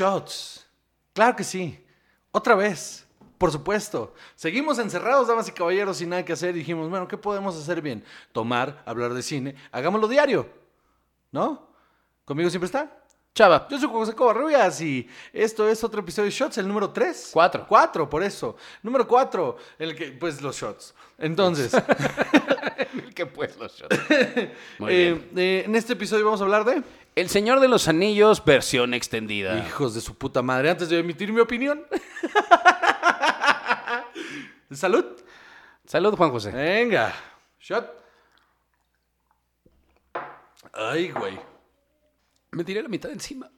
Shots. 0.00 0.66
Claro 1.12 1.36
que 1.36 1.44
sí. 1.44 1.78
Otra 2.32 2.54
vez. 2.54 3.06
Por 3.36 3.52
supuesto. 3.52 4.14
Seguimos 4.34 4.78
encerrados, 4.78 5.28
damas 5.28 5.46
y 5.48 5.52
caballeros, 5.52 5.98
sin 5.98 6.08
nada 6.08 6.24
que 6.24 6.32
hacer. 6.32 6.54
Dijimos, 6.54 6.88
bueno, 6.88 7.06
¿qué 7.06 7.18
podemos 7.18 7.54
hacer 7.54 7.82
bien? 7.82 8.02
Tomar, 8.32 8.82
hablar 8.86 9.12
de 9.12 9.22
cine. 9.22 9.54
Hagámoslo 9.70 10.08
diario. 10.08 10.48
¿No? 11.30 11.68
¿Conmigo 12.24 12.48
siempre 12.48 12.64
está? 12.66 12.90
Chava. 13.34 13.68
Yo 13.68 13.78
soy 13.78 13.88
José 13.90 14.14
Covarrubias 14.14 14.80
y 14.80 15.06
esto 15.34 15.68
es 15.68 15.84
otro 15.84 16.00
episodio 16.00 16.26
de 16.26 16.30
Shots, 16.30 16.58
el 16.58 16.66
número 16.66 16.90
3. 16.90 17.30
Cuatro. 17.32 17.66
4, 17.68 18.08
por 18.08 18.22
eso. 18.22 18.56
Número 18.82 19.06
4, 19.06 19.56
el 19.78 19.94
que, 19.94 20.12
pues 20.12 20.40
los 20.40 20.56
shots. 20.56 20.94
Entonces, 21.18 21.72
¿Qué 23.14 23.26
pues 23.26 23.56
los 23.56 23.76
shots? 23.76 23.96
Muy 24.78 24.92
eh, 24.92 25.12
bien. 25.12 25.30
eh, 25.36 25.62
en 25.66 25.76
este 25.76 25.92
episodio 25.92 26.24
vamos 26.24 26.40
a 26.40 26.44
hablar 26.44 26.64
de 26.64 26.82
El 27.16 27.28
Señor 27.28 27.60
de 27.60 27.68
los 27.68 27.88
Anillos, 27.88 28.44
versión 28.44 28.94
extendida. 28.94 29.58
hijos 29.66 29.94
de 29.94 30.00
su 30.00 30.16
puta 30.16 30.42
madre. 30.42 30.70
Antes 30.70 30.88
de 30.88 30.98
emitir 30.98 31.32
mi 31.32 31.40
opinión. 31.40 31.86
Salud. 34.70 35.04
Salud, 35.84 36.14
Juan 36.16 36.30
José. 36.30 36.52
Venga. 36.52 37.12
Shot. 37.58 37.86
Ay, 40.72 41.10
güey. 41.10 41.38
Me 42.52 42.64
tiré 42.64 42.82
la 42.82 42.88
mitad 42.88 43.10
encima. 43.10 43.50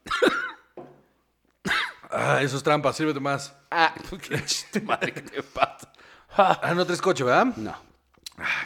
Ah, 2.10 2.40
eso 2.42 2.56
es 2.56 2.62
trampa, 2.62 2.92
sírvete 2.92 3.20
más. 3.20 3.54
Ah, 3.70 3.94
qué 4.28 4.44
chiste 4.44 4.80
madre 4.82 5.12
que 5.12 5.22
te 5.22 5.42
pasa. 5.42 5.90
Ah, 6.36 6.72
no 6.74 6.84
tres 6.84 7.00
coche, 7.00 7.24
¿verdad? 7.24 7.46
No. 7.56 7.74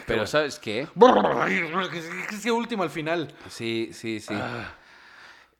Pero 0.06 0.26
¿sabes 0.26 0.58
qué? 0.58 0.88
Es 2.28 2.40
que 2.42 2.50
último 2.52 2.82
al 2.82 2.90
final. 2.90 3.34
Sí, 3.48 3.90
sí, 3.92 4.20
sí. 4.20 4.34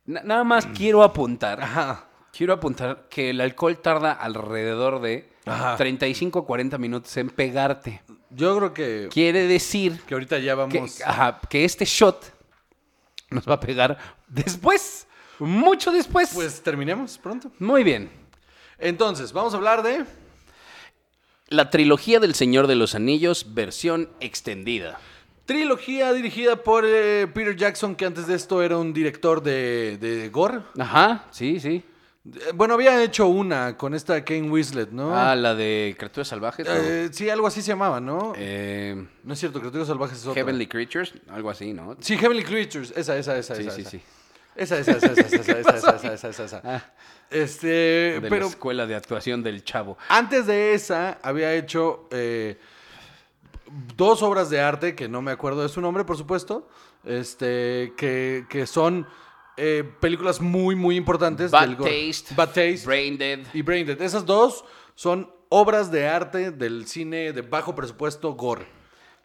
Nada 0.06 0.44
más 0.44 0.66
quiero 0.66 1.02
apuntar. 1.02 1.62
Ajá. 1.62 2.04
Quiero 2.32 2.52
apuntar 2.52 3.06
que 3.08 3.30
el 3.30 3.40
alcohol 3.40 3.78
tarda 3.78 4.12
alrededor 4.12 5.00
de 5.00 5.30
Ajá. 5.46 5.76
35 5.76 6.40
a 6.40 6.46
40 6.46 6.76
minutos 6.78 7.16
en 7.16 7.30
pegarte. 7.30 8.02
Yo 8.30 8.56
creo 8.58 8.74
que, 8.74 9.08
Quiere 9.10 9.46
decir 9.46 10.00
que 10.02 10.14
ahorita 10.14 10.38
ya 10.38 10.52
que, 10.68 10.78
vamos. 10.78 11.00
ajá, 11.02 11.40
que 11.48 11.64
este 11.64 11.84
shot 11.84 12.32
nos 13.30 13.48
va 13.48 13.54
a 13.54 13.60
pegar 13.60 13.96
después, 14.26 15.06
mucho 15.38 15.90
después. 15.92 16.30
Pues 16.34 16.62
terminemos 16.62 17.16
pronto. 17.18 17.50
Muy 17.58 17.82
bien. 17.84 18.10
Entonces, 18.78 19.32
vamos 19.32 19.54
a 19.54 19.56
hablar 19.56 19.82
de 19.82 20.04
La 21.48 21.70
trilogía 21.70 22.20
del 22.20 22.34
Señor 22.34 22.66
de 22.66 22.74
los 22.74 22.94
Anillos, 22.94 23.54
versión 23.54 24.10
extendida. 24.20 24.98
Trilogía 25.46 26.12
dirigida 26.12 26.56
por 26.62 26.84
eh, 26.86 27.26
Peter 27.32 27.56
Jackson, 27.56 27.94
que 27.94 28.04
antes 28.04 28.26
de 28.26 28.34
esto 28.34 28.62
era 28.62 28.76
un 28.76 28.92
director 28.92 29.42
de, 29.42 29.96
de 29.98 30.28
gore. 30.28 30.58
Ajá, 30.78 31.24
sí, 31.30 31.60
sí. 31.60 31.82
Eh, 32.26 32.52
Bueno, 32.54 32.74
había 32.74 33.02
hecho 33.02 33.28
una 33.28 33.76
con 33.76 33.94
esta 33.94 34.24
Kane 34.24 34.50
Winslet, 34.50 34.90
¿no? 34.90 35.16
Ah, 35.16 35.34
la 35.36 35.54
de 35.54 35.94
Criaturas 35.96 36.28
Salvajes. 36.28 36.66
Eh, 36.68 37.08
sí, 37.12 37.30
algo 37.30 37.46
así 37.46 37.62
se 37.62 37.68
llamaba, 37.68 38.00
¿no? 38.00 38.32
Eh, 38.36 39.06
no 39.22 39.32
es 39.32 39.38
cierto, 39.38 39.60
Criaturas 39.60 39.86
Salvajes 39.88 40.18
es 40.18 40.26
otra. 40.26 40.34
Heavenly 40.42 40.66
Creatures, 40.66 41.14
algo 41.30 41.48
así, 41.50 41.72
¿no? 41.72 41.96
Sí, 42.00 42.16
Heavenly 42.18 42.44
Creatures. 42.44 42.92
Esa, 42.96 43.16
esa, 43.16 43.38
esa, 43.38 43.54
Sí, 43.54 43.62
esa. 43.62 43.70
sí, 43.70 43.80
esa. 43.82 43.90
sí. 43.90 44.00
Esa, 44.56 44.78
esa, 44.78 44.92
esa, 44.92 45.06
esa, 45.12 45.20
esa, 45.22 45.36
esa, 45.60 45.76
esa, 45.76 46.14
esa, 46.14 46.28
esa, 46.30 46.44
esa. 46.44 46.62
Ah, 46.64 46.82
Este, 47.30 47.66
de 47.66 48.20
la 48.22 48.28
pero 48.28 48.46
escuela 48.46 48.86
de 48.86 48.94
actuación 48.96 49.42
del 49.42 49.62
chavo. 49.62 49.96
antes 50.08 50.46
de 50.46 50.74
esa 50.74 51.18
había 51.22 51.54
hecho 51.54 52.08
eh, 52.10 52.58
dos 53.96 54.22
obras 54.22 54.50
de 54.50 54.60
arte, 54.60 54.94
que 54.94 55.08
no 55.08 55.22
me 55.22 55.30
acuerdo 55.30 55.62
de 55.62 55.68
su 55.68 55.80
nombre, 55.80 56.04
por 56.04 56.16
supuesto, 56.16 56.68
este, 57.04 57.92
que, 57.96 58.46
que 58.48 58.66
son 58.66 59.06
eh, 59.56 59.84
películas 60.00 60.40
muy, 60.40 60.74
muy 60.74 60.96
importantes. 60.96 61.50
Bad 61.50 61.68
del. 61.68 62.10
Taste, 62.10 62.34
Bad 62.34 62.48
Taste 62.48 62.82
Brain 62.84 63.18
Dead. 63.18 63.40
y 63.54 63.62
Brain 63.62 63.86
Dead. 63.86 64.00
Esas 64.00 64.26
dos 64.26 64.64
son 64.94 65.30
obras 65.48 65.90
de 65.90 66.08
arte 66.08 66.50
del 66.50 66.86
cine 66.86 67.32
de 67.32 67.42
bajo 67.42 67.74
presupuesto 67.74 68.34
gore. 68.34 68.66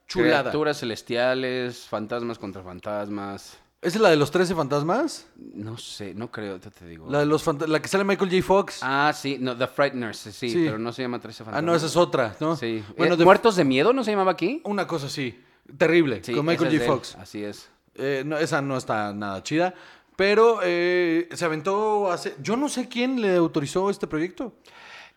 Chulada. 0.07 0.44
Criaturas 0.44 0.79
celestiales, 0.79 1.88
fantasmas 1.88 2.38
contra 2.38 2.63
fantasmas. 2.63 3.58
¿Esa 3.81 3.97
es 3.97 4.02
la 4.02 4.09
de 4.12 4.16
los 4.16 4.30
13 4.30 4.53
fantasmas? 4.53 5.25
No 5.38 5.75
sé, 5.78 6.14
no 6.14 6.30
creo, 6.30 6.59
te, 6.59 6.69
te 6.69 6.86
digo. 6.86 7.09
La, 7.09 7.19
de 7.19 7.25
los 7.25 7.44
la 7.68 7.81
que 7.81 7.88
sale 7.88 8.03
Michael 8.03 8.30
J. 8.30 8.44
Fox. 8.44 8.80
Ah, 8.84 9.09
Ah, 9.09 9.14
sí, 9.14 9.38
no, 9.40 9.58
The 9.58 9.68
Frighteners, 9.68 10.18
sí, 10.19 10.31
Sí. 10.50 10.64
pero 10.66 10.78
no 10.78 10.92
se 10.94 11.02
llama 11.02 11.19
13 11.19 11.44
fantasmas. 11.44 11.64
no, 11.64 11.75
esa 11.75 11.88
es 11.88 11.96
otra, 11.97 12.36
¿no? 12.40 12.56
Sí. 12.56 12.84
Bueno, 12.96 13.16
Eh, 13.16 13.18
de- 13.18 13.25
¿Muertos 13.25 13.56
de 13.56 13.64
miedo 13.66 13.91
no 13.91 14.03
se 14.03 14.12
llamaba 14.12 14.31
aquí? 14.34 14.62
una 14.66 14.86
cosa 14.86 15.08
así. 15.08 15.40
Terrible. 15.78 16.24
Sí, 16.24 16.34
con 16.36 16.46
Michael 16.46 16.70
J. 16.72 16.84
él, 16.84 16.88
Fox. 16.91 17.16
Así 17.16 17.44
es. 17.44 17.70
Eh, 17.96 18.22
no, 18.25 18.38
esa 18.38 18.62
no 18.62 18.78
está 18.78 19.14
nada 19.14 19.41
chida. 19.41 19.74
Pero 20.16 20.59
eh, 20.64 21.28
se 21.34 21.46
aventó 21.46 22.12
hace. 22.12 22.36
Yo 22.41 22.56
no 22.58 22.70
sé 22.70 22.88
quién 22.88 23.20
le 23.22 23.36
autorizó 23.38 23.90
este 23.90 24.06
proyecto. 24.06 24.53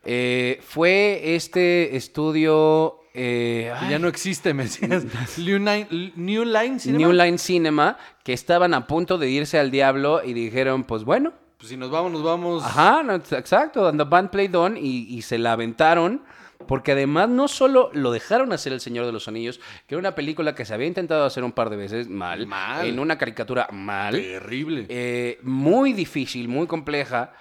Eh, 0.04 0.60
fue 0.66 1.34
este 1.34 1.96
estudio... 1.96 3.00
eh, 3.14 3.72
ya 3.88 3.98
no 3.98 4.08
existe, 4.08 4.52
me 4.54 4.64
decías. 4.64 5.04
New 5.38 5.58
Line, 5.58 6.12
New 6.16 6.44
Line 6.44 6.78
Cinema. 6.80 6.98
New 6.98 7.12
Line 7.12 7.38
Cinema, 7.38 7.96
que 8.22 8.32
estaban 8.32 8.74
a 8.74 8.86
punto 8.86 9.16
de 9.18 9.30
irse 9.30 9.58
al 9.58 9.70
diablo 9.70 10.22
y 10.24 10.32
dijeron, 10.32 10.84
pues 10.84 11.04
bueno, 11.04 11.32
Pues 11.58 11.68
si 11.70 11.76
nos 11.76 11.90
vamos, 11.90 12.12
nos 12.12 12.22
vamos. 12.22 12.62
Ajá, 12.64 13.02
no, 13.02 13.14
exacto. 13.14 13.86
And 13.88 13.98
the 14.00 14.04
band 14.08 14.30
played 14.30 14.54
on 14.56 14.76
y, 14.76 15.06
y 15.08 15.22
se 15.22 15.38
la 15.38 15.52
aventaron. 15.52 16.22
Porque 16.68 16.92
además 16.92 17.28
no 17.28 17.46
solo 17.46 17.90
lo 17.92 18.10
dejaron 18.10 18.52
hacer 18.52 18.72
El 18.72 18.80
Señor 18.80 19.04
de 19.04 19.12
los 19.12 19.28
Anillos, 19.28 19.60
que 19.86 19.94
era 19.96 19.98
una 19.98 20.14
película 20.14 20.54
que 20.54 20.64
se 20.64 20.72
había 20.72 20.86
intentado 20.86 21.24
hacer 21.26 21.44
un 21.44 21.52
par 21.52 21.68
de 21.68 21.76
veces 21.76 22.08
mal, 22.08 22.46
Mal. 22.46 22.86
en 22.86 22.98
una 23.00 23.18
caricatura 23.18 23.68
mal, 23.70 24.14
Terrible. 24.14 24.86
eh, 24.88 25.38
muy 25.42 25.92
difícil, 25.92 26.48
muy 26.48 26.66
compleja. 26.66 27.32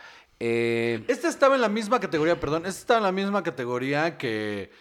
eh, 0.42 1.04
Este 1.08 1.28
estaba 1.30 1.56
en 1.56 1.62
la 1.62 1.70
misma 1.70 2.02
categoría, 2.02 2.38
perdón. 2.38 2.66
Este 2.66 2.82
estaba 2.82 2.98
en 2.98 3.04
la 3.06 3.12
misma 3.14 3.44
categoría 3.44 4.18
que, 4.18 4.72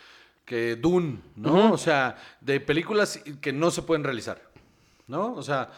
que 0.44 0.76
Dune, 0.76 1.20
¿no? 1.36 1.72
O 1.72 1.78
sea, 1.78 2.16
de 2.41 2.60
películas 2.60 3.20
que 3.41 3.53
no 3.53 3.70
se 3.70 3.82
pueden 3.82 4.04
realizar, 4.04 4.42
¿no? 5.06 5.32
O 5.34 5.42
sea, 5.42 5.70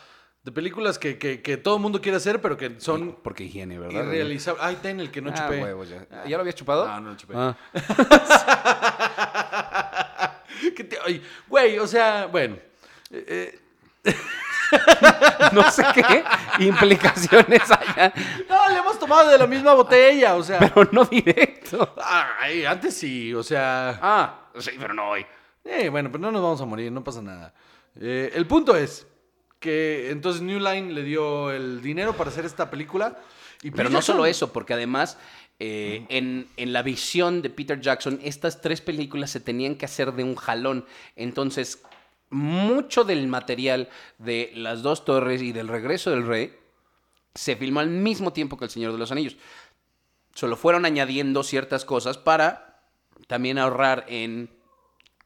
de 0.42 0.52
películas 0.52 0.98
que, 0.98 1.18
que, 1.18 1.40
que 1.42 1.56
todo 1.56 1.76
el 1.76 1.82
mundo 1.82 2.00
quiere 2.02 2.16
hacer, 2.16 2.40
pero 2.40 2.56
que 2.56 2.78
son 2.80 3.18
porque 3.22 3.44
higiene, 3.44 3.78
¿verdad? 3.78 4.04
irrealizables. 4.04 4.62
Ay, 4.62 4.76
ten 4.82 5.00
el 5.00 5.10
que 5.10 5.20
no 5.22 5.30
Ah, 5.30 5.34
chupé. 5.34 5.60
ya. 5.88 6.24
¿Ya 6.26 6.36
lo 6.36 6.40
habías 6.40 6.54
chupado? 6.54 6.86
No, 6.86 7.00
no 7.00 7.10
lo 7.10 7.16
chupé. 7.16 7.34
Ah. 7.36 7.56
¿Qué 10.76 10.84
te- 10.84 10.98
ay, 11.04 11.22
Güey, 11.48 11.78
o 11.78 11.86
sea, 11.86 12.26
bueno. 12.26 12.56
eh, 13.10 13.58
no 15.52 15.70
sé 15.70 15.84
qué 15.94 16.24
implicaciones 16.64 17.62
haya, 17.70 18.12
no, 18.48 18.68
le 18.68 18.78
hemos 18.78 18.98
tomado 18.98 19.30
de 19.30 19.38
la 19.38 19.46
misma 19.46 19.74
botella, 19.74 20.36
o 20.36 20.42
sea. 20.42 20.58
pero 20.58 20.88
no 20.92 21.04
directo. 21.04 21.94
Ay, 22.02 22.64
antes 22.64 22.94
sí, 22.94 23.32
o 23.34 23.42
sea. 23.42 23.98
Ah, 24.02 24.48
sí, 24.58 24.72
pero 24.78 24.94
no 24.94 25.10
hoy. 25.10 25.26
Eh, 25.64 25.88
bueno, 25.88 26.10
pero 26.10 26.22
no 26.22 26.30
nos 26.30 26.42
vamos 26.42 26.60
a 26.60 26.64
morir, 26.66 26.92
no 26.92 27.02
pasa 27.02 27.22
nada. 27.22 27.54
Eh, 28.00 28.32
el 28.34 28.46
punto 28.46 28.76
es 28.76 29.06
que 29.58 30.10
entonces 30.10 30.42
New 30.42 30.58
Line 30.58 30.92
le 30.92 31.02
dio 31.02 31.50
el 31.50 31.80
dinero 31.80 32.14
para 32.14 32.30
hacer 32.30 32.44
esta 32.44 32.70
película. 32.70 33.18
Y 33.62 33.70
Pero 33.70 33.88
no 33.88 34.02
solo 34.02 34.26
eso, 34.26 34.52
porque 34.52 34.74
además 34.74 35.16
eh, 35.58 36.04
en, 36.10 36.48
en 36.58 36.72
la 36.74 36.82
visión 36.82 37.40
de 37.40 37.48
Peter 37.48 37.80
Jackson, 37.80 38.20
estas 38.22 38.60
tres 38.60 38.82
películas 38.82 39.30
se 39.30 39.40
tenían 39.40 39.76
que 39.76 39.86
hacer 39.86 40.12
de 40.12 40.22
un 40.22 40.34
jalón. 40.34 40.84
Entonces, 41.16 41.82
mucho 42.34 43.04
del 43.04 43.28
material 43.28 43.88
de 44.18 44.50
Las 44.54 44.82
Dos 44.82 45.04
Torres 45.04 45.40
y 45.40 45.52
del 45.52 45.68
Regreso 45.68 46.10
del 46.10 46.26
Rey 46.26 46.52
se 47.34 47.56
filmó 47.56 47.80
al 47.80 47.88
mismo 47.88 48.32
tiempo 48.32 48.58
que 48.58 48.64
El 48.64 48.70
Señor 48.70 48.92
de 48.92 48.98
los 48.98 49.12
Anillos. 49.12 49.36
Solo 50.34 50.56
fueron 50.56 50.84
añadiendo 50.84 51.44
ciertas 51.44 51.84
cosas 51.84 52.18
para 52.18 52.82
también 53.28 53.58
ahorrar 53.58 54.04
en 54.08 54.50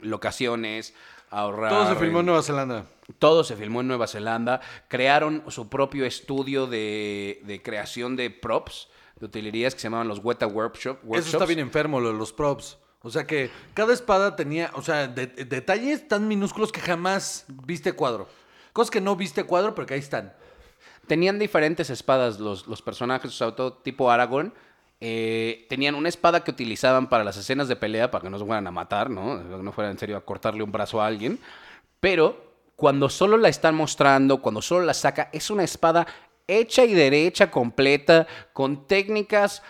locaciones, 0.00 0.94
ahorrar... 1.30 1.70
Todo 1.70 1.88
se 1.88 1.96
filmó 1.96 2.20
en 2.20 2.26
Nueva 2.26 2.42
Zelanda. 2.42 2.86
todo 3.18 3.42
se 3.42 3.56
filmó 3.56 3.80
en 3.80 3.88
Nueva 3.88 4.06
Zelanda. 4.06 4.60
Crearon 4.88 5.44
su 5.48 5.68
propio 5.68 6.04
estudio 6.04 6.66
de, 6.66 7.40
de 7.44 7.62
creación 7.62 8.16
de 8.16 8.30
props, 8.30 8.88
de 9.16 9.26
utilerías 9.26 9.74
que 9.74 9.80
se 9.80 9.84
llamaban 9.84 10.08
los 10.08 10.18
Weta 10.22 10.46
Workshop. 10.46 10.98
Eso 11.14 11.30
está 11.30 11.46
bien 11.46 11.58
enfermo, 11.58 12.00
lo 12.00 12.12
de 12.12 12.18
los 12.18 12.34
props. 12.34 12.76
O 13.02 13.10
sea 13.10 13.26
que 13.26 13.50
cada 13.74 13.92
espada 13.92 14.34
tenía, 14.36 14.70
o 14.74 14.82
sea, 14.82 15.06
de- 15.06 15.26
detalles 15.26 16.08
tan 16.08 16.26
minúsculos 16.26 16.72
que 16.72 16.80
jamás 16.80 17.44
viste 17.64 17.92
cuadro. 17.92 18.28
Cosas 18.72 18.90
que 18.90 19.00
no 19.00 19.14
viste 19.16 19.44
cuadro, 19.44 19.74
pero 19.74 19.86
que 19.86 19.94
ahí 19.94 20.00
están. 20.00 20.32
Tenían 21.06 21.38
diferentes 21.38 21.90
espadas 21.90 22.38
los, 22.38 22.66
los 22.66 22.82
personajes, 22.82 23.36
sea, 23.36 23.52
todo 23.52 23.72
tipo 23.72 24.10
Aragorn. 24.10 24.52
Eh, 25.00 25.66
tenían 25.68 25.94
una 25.94 26.08
espada 26.08 26.42
que 26.42 26.50
utilizaban 26.50 27.08
para 27.08 27.22
las 27.22 27.36
escenas 27.36 27.68
de 27.68 27.76
pelea, 27.76 28.10
para 28.10 28.22
que 28.22 28.30
no 28.30 28.38
se 28.38 28.44
fueran 28.44 28.66
a 28.66 28.72
matar, 28.72 29.08
¿no? 29.08 29.36
No 29.36 29.72
fuera 29.72 29.90
en 29.90 29.98
serio 29.98 30.16
a 30.16 30.24
cortarle 30.24 30.62
un 30.64 30.72
brazo 30.72 31.00
a 31.00 31.06
alguien. 31.06 31.38
Pero 32.00 32.52
cuando 32.76 33.08
solo 33.08 33.36
la 33.36 33.48
están 33.48 33.74
mostrando, 33.76 34.42
cuando 34.42 34.60
solo 34.60 34.84
la 34.84 34.94
saca, 34.94 35.30
es 35.32 35.50
una 35.50 35.62
espada 35.64 36.06
hecha 36.46 36.84
y 36.84 36.94
derecha, 36.94 37.50
completa, 37.50 38.26
con 38.52 38.86
técnicas 38.86 39.62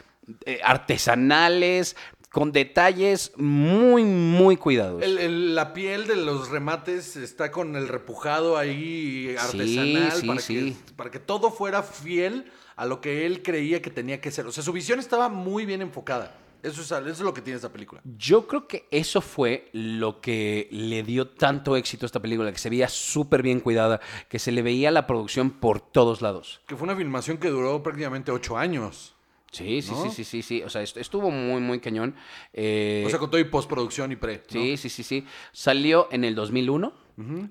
eh, 0.45 0.61
artesanales, 0.65 1.97
con 2.31 2.53
detalles 2.53 3.33
muy, 3.37 4.05
muy 4.05 4.57
cuidados. 4.57 5.03
El- 5.03 5.19
el- 5.19 5.55
la 5.55 5.73
piel 5.73 6.07
de 6.07 6.17
los 6.17 6.51
remates 6.51 7.17
está 7.17 7.51
con 7.51 7.75
el 7.77 7.89
repujado 7.89 8.57
ahí 8.57 9.35
artesanal 9.39 10.13
sí, 10.13 10.27
para, 10.27 10.41
sí. 10.41 10.77
Que, 10.87 10.93
para 10.95 11.11
que 11.11 11.19
todo 11.19 11.51
fuera 11.51 11.83
fiel 11.83 12.51
a 12.77 12.85
lo 12.87 13.01
que 13.01 13.27
él 13.27 13.43
creía 13.43 13.81
que 13.83 13.91
tenía 13.91 14.21
que 14.21 14.31
ser. 14.31 14.47
O 14.47 14.53
sea, 14.53 14.63
su 14.63 14.73
visión 14.73 14.99
estaba 14.99 15.29
muy 15.29 15.65
bien 15.67 15.83
enfocada. 15.83 16.37
Eso 16.61 16.81
es, 16.83 16.91
eso 16.91 17.09
es 17.09 17.21
lo 17.21 17.33
que 17.33 17.41
tiene 17.41 17.55
esta 17.57 17.73
película. 17.73 18.01
Yo 18.05 18.49
creo 18.49 18.67
que 18.67 18.89
eso 18.91 19.21
fue 19.21 19.69
lo 19.73 20.21
que 20.21 20.69
le 20.73 21.05
dio 21.05 21.29
tanto 21.29 21.77
éxito 21.77 22.05
a 22.05 22.09
esta 22.09 22.21
película, 22.21 22.51
que 22.51 22.59
se 22.59 22.69
veía 22.69 22.89
súper 22.89 23.43
bien 23.43 23.61
cuidada, 23.61 24.01
que 24.29 24.41
se 24.41 24.51
le 24.51 24.63
veía 24.63 24.91
la 24.91 25.07
producción 25.07 25.51
por 25.51 25.81
todos 25.81 26.21
lados. 26.21 26.61
Que 26.67 26.75
fue 26.77 26.85
una 26.87 26.97
filmación 26.97 27.39
que 27.39 27.49
duró 27.49 27.81
prácticamente 27.85 28.33
ocho 28.33 28.59
años. 28.59 29.15
Sí, 29.51 29.81
sí, 29.83 29.93
¿No? 29.93 30.03
sí, 30.05 30.11
sí, 30.11 30.25
sí, 30.25 30.43
sí. 30.43 30.63
O 30.63 30.69
sea, 30.69 30.83
est- 30.83 30.97
estuvo 30.99 31.31
muy, 31.31 31.61
muy 31.61 31.81
cañón. 31.81 32.15
Eh, 32.53 33.05
O 33.07 33.11
sea, 33.11 33.19
con 33.19 33.31
todo 33.31 33.41
y 33.41 33.45
postproducción 33.45 34.13
y 34.13 34.17
pre. 34.17 34.37
¿no? 34.39 34.43
Sí, 34.61 34.77
sí, 34.77 34.89
sí, 34.89 35.03
sí. 35.03 35.27
Salió 35.53 36.09
en 36.13 36.25
el 36.25 36.35
2001, 36.35 36.93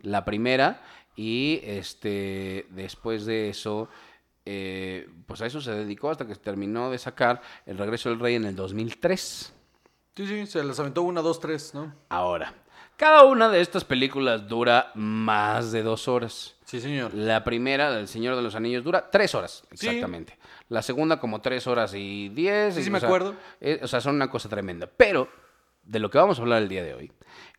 la 0.03 0.23
primera, 0.23 0.81
y 1.15 1.59
este 1.63 2.67
después 2.69 3.25
de 3.25 3.49
eso, 3.49 3.89
eh, 4.45 5.09
pues 5.25 5.41
a 5.41 5.47
eso 5.47 5.59
se 5.59 5.71
dedicó 5.71 6.09
hasta 6.11 6.25
que 6.27 6.35
terminó 6.35 6.89
de 6.91 6.97
sacar 6.99 7.41
El 7.65 7.77
Regreso 7.77 8.09
del 8.09 8.19
Rey 8.19 8.35
en 8.35 8.45
el 8.45 8.55
2003. 8.55 9.53
Sí, 10.15 10.25
sí, 10.27 10.45
se 10.47 10.63
las 10.63 10.79
aventó 10.79 11.01
una, 11.01 11.21
dos, 11.21 11.39
tres, 11.39 11.73
¿no? 11.73 11.93
Ahora, 12.09 12.53
cada 12.97 13.23
una 13.23 13.47
de 13.49 13.61
estas 13.61 13.85
películas 13.85 14.47
dura 14.47 14.91
más 14.95 15.71
de 15.71 15.83
dos 15.83 16.07
horas. 16.09 16.55
Sí, 16.65 16.81
señor. 16.81 17.13
La 17.13 17.44
primera, 17.45 17.91
del 17.91 18.09
Señor 18.09 18.35
de 18.35 18.41
los 18.41 18.53
Anillos, 18.55 18.83
dura 18.83 19.09
tres 19.09 19.33
horas, 19.35 19.63
Sí. 19.73 19.88
exactamente. 19.88 20.38
La 20.67 20.81
segunda 20.81 21.17
como 21.19 21.39
tres 21.39 21.65
horas 21.67 21.94
y 21.94 22.27
diez. 22.29 22.73
Sí, 22.75 22.81
y, 22.81 22.83
sí 22.83 22.89
me 22.89 22.99
sea, 22.99 23.07
acuerdo. 23.07 23.35
eh, 23.61 23.79
o 23.81 23.88
sea, 23.88 24.01
son 24.01 24.15
una 24.15 24.29
cosa 24.29 24.49
tremenda. 24.49 24.85
Pero, 24.97 25.29
de 25.83 25.99
lo 25.99 26.09
que 26.09 26.17
vamos 26.17 26.38
a 26.39 26.41
hablar 26.41 26.61
el 26.61 26.67
día 26.67 26.83
de 26.83 26.94
hoy, 26.94 27.11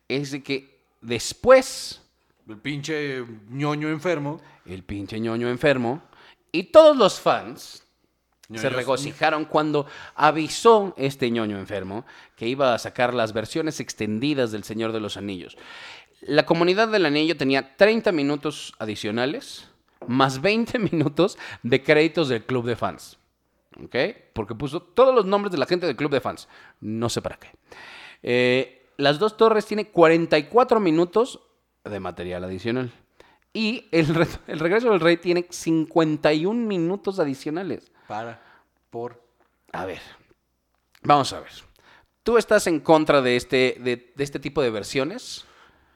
es 0.07 0.29
de 0.31 0.43
que 0.43 0.79
después, 1.01 2.01
El 2.47 2.57
pinche 2.57 3.25
ñoño 3.49 3.89
enfermo. 3.89 4.39
el 4.65 4.83
pinche 4.83 5.19
ñoño 5.19 5.49
enfermo, 5.49 6.03
y 6.51 6.63
todos 6.65 6.95
los 6.95 7.19
fans 7.19 7.83
se 8.55 8.69
regocijaron 8.69 9.45
cuando 9.45 9.85
avisó 10.15 10.93
este 10.97 11.29
ñoño 11.29 11.59
enfermo 11.59 12.05
que 12.35 12.47
iba 12.47 12.73
a 12.73 12.79
sacar 12.79 13.13
las 13.13 13.33
versiones 13.33 13.79
extendidas 13.79 14.51
del 14.51 14.63
Señor 14.63 14.91
de 14.91 14.99
los 14.99 15.17
Anillos. 15.17 15.57
La 16.21 16.45
comunidad 16.45 16.87
del 16.87 17.05
anillo 17.05 17.37
tenía 17.37 17.77
30 17.77 18.11
minutos 18.11 18.73
adicionales 18.79 19.69
más 20.07 20.41
20 20.41 20.79
minutos 20.91 21.37
de 21.63 21.83
créditos 21.83 22.29
del 22.29 22.43
club 22.43 22.65
de 22.65 22.75
fans. 22.75 23.17
¿Ok? 23.83 23.95
Porque 24.33 24.55
puso 24.55 24.81
todos 24.81 25.13
los 25.13 25.25
nombres 25.25 25.51
de 25.51 25.57
la 25.57 25.65
gente 25.65 25.85
del 25.85 25.95
club 25.95 26.11
de 26.11 26.21
fans. 26.21 26.47
No 26.81 27.07
sé 27.09 27.21
para 27.21 27.37
qué. 27.37 27.49
Eh, 28.23 28.87
Las 28.97 29.19
dos 29.19 29.37
torres 29.37 29.65
tiene 29.65 29.87
44 29.87 30.79
minutos 30.79 31.39
de 31.85 31.99
material 31.99 32.43
adicional. 32.43 32.91
Y 33.53 33.87
el, 33.91 34.07
re- 34.13 34.27
el 34.47 34.59
regreso 34.59 34.91
del 34.91 34.99
rey 34.99 35.17
tiene 35.17 35.45
51 35.49 36.53
minutos 36.67 37.19
adicionales. 37.19 37.91
Para, 38.07 38.41
por. 38.89 39.21
A 39.71 39.85
ver, 39.85 40.01
vamos 41.03 41.33
a 41.33 41.39
ver. 41.39 41.51
¿Tú 42.23 42.37
estás 42.37 42.67
en 42.67 42.79
contra 42.79 43.21
de 43.21 43.35
este, 43.35 43.77
de, 43.79 44.11
de 44.15 44.23
este 44.23 44.39
tipo 44.39 44.61
de 44.61 44.69
versiones? 44.69 45.45